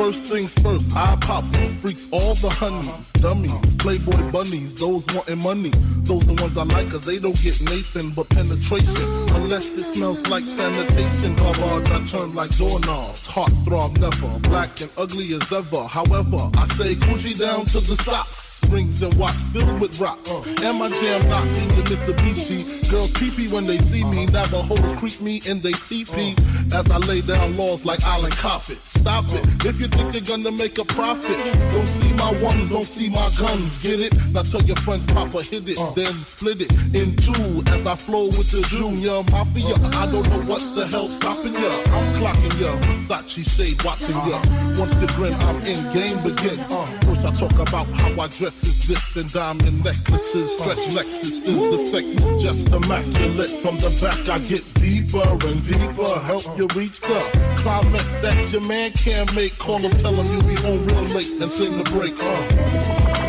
[0.01, 1.43] First things first, I pop.
[1.79, 5.69] Freaks all the honeys, dummies, playboy bunnies, those wanting money.
[6.01, 9.05] Those the ones I like, cause they don't get Nathan but penetration.
[9.35, 11.35] Unless it smells like sanitation.
[11.35, 13.27] Garbage, I turn like doorknobs.
[13.27, 15.83] Heart throb never, black and ugly as ever.
[15.83, 18.50] However, I stay coochie down to the socks.
[18.71, 20.31] Rings and watch filled with rocks.
[20.63, 22.89] And my jam knocking the Mitsubishi.
[22.89, 24.25] Girls creepy when they see me.
[24.27, 26.35] Navajos creep me in they teepee.
[26.73, 28.77] As I lay down laws like Island Coppet.
[28.87, 29.65] Stop it.
[29.65, 31.37] If you think you're gonna make a profit,
[31.73, 33.81] don't see my ones, don't see my guns.
[33.81, 34.13] Get it?
[34.33, 35.91] Now tell your friends, Papa hit it, uh.
[35.91, 37.63] then split it in two.
[37.73, 39.75] As I flow with the Junior Mafia.
[39.97, 41.71] I don't know what the hell stopping ya.
[41.95, 42.71] I'm clocking ya.
[43.07, 44.39] Versace shade watching ya.
[44.77, 46.59] Once you grin, I'm in game begin.
[46.69, 46.85] Uh.
[47.05, 50.63] First I talk about how I dress is this and diamond necklaces, uh.
[50.63, 51.57] stretch Lexuses.
[51.71, 53.51] The sex is just immaculate.
[53.61, 56.19] From the back I get deeper and deeper.
[56.31, 57.19] Help you reach the
[57.57, 59.57] climax that your man can't make.
[59.57, 62.10] Call him, tell him you'll be home real late and sing the break.
[62.19, 63.20] Uh.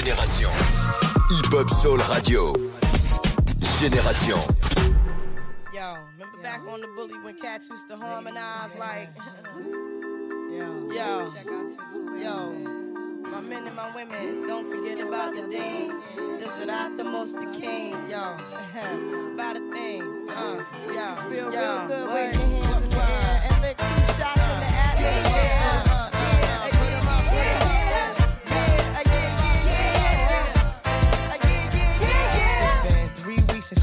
[0.00, 0.48] Génération.
[1.30, 2.54] Hip Hop Soul Radio.
[3.80, 4.38] Génération.
[5.74, 9.10] Yo, remember back on the bully when cats used to harmonize like.
[10.56, 11.28] yo,
[12.18, 12.50] yo,
[13.30, 15.92] my men and my women, don't forget about the dean.
[16.38, 17.92] This is not the most the king.
[18.08, 18.36] Yo,
[18.74, 20.00] it's about a thing.
[20.30, 23.76] Uh, yo, feel real yo, good, word, wave your hands in the air and lick
[23.76, 26.09] two shots in the atmosphere.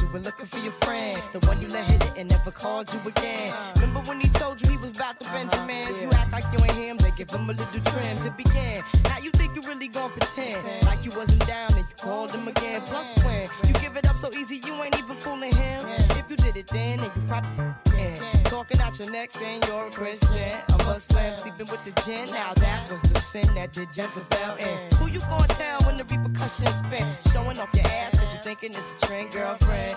[0.08, 1.22] You were looking for your friend.
[1.34, 3.54] The one you let hit it and never called you again.
[3.76, 5.36] Remember when he told you he was about to uh-huh.
[5.36, 6.02] Benjamins?
[6.02, 8.82] You act like you ain't him, they give him a little trim to begin.
[9.04, 12.48] Now you think you really gon' pretend like you wasn't down and you called him
[12.48, 12.80] again.
[12.86, 15.82] Plus when you give it up so easy, you ain't even fooling him.
[16.12, 18.16] If you did it then, then you probably yeah.
[18.46, 22.30] Talking out your neck saying you're a Christian, a Muslim, sleeping with the jinn.
[22.32, 24.96] Now that was the sin that did Jezebel in.
[24.98, 27.06] Who you gonna tell when the repercussions spin?
[27.32, 29.97] Showing off your ass cause you thinking it's a trend, girlfriend.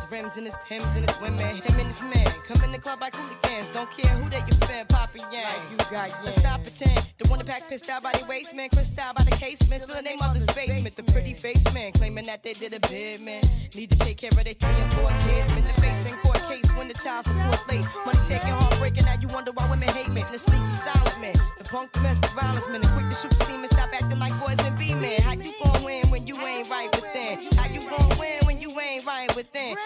[0.00, 1.56] His rims and his Timbs and his women.
[1.56, 3.70] Him and his man come in the club like hooligans.
[3.70, 5.46] Don't care who they your fan, poppin' yang.
[5.70, 7.00] you got Let's stop pretend.
[7.18, 8.68] The one that pack pissed out by the waist, man.
[8.70, 9.82] Crissed out by the casement.
[9.82, 10.94] Still the name of the basement.
[10.96, 13.42] The pretty face man claiming that they did a bid, man.
[13.74, 15.52] Need to take care of their three and four kids.
[15.52, 17.84] Been the face in court case when the child support's late.
[18.06, 19.04] Money taking, heartbreaking.
[19.04, 20.22] Now you wonder why women hate me.
[20.32, 21.36] The sneaky silent man.
[21.58, 22.80] The punk domestic violence man.
[22.80, 23.68] The quick to shoot the semen.
[23.68, 25.20] Stop acting like boys and be men.
[25.22, 27.52] How you gon' win when you ain't right within?
[27.58, 29.76] How you gon' win when you ain't right within?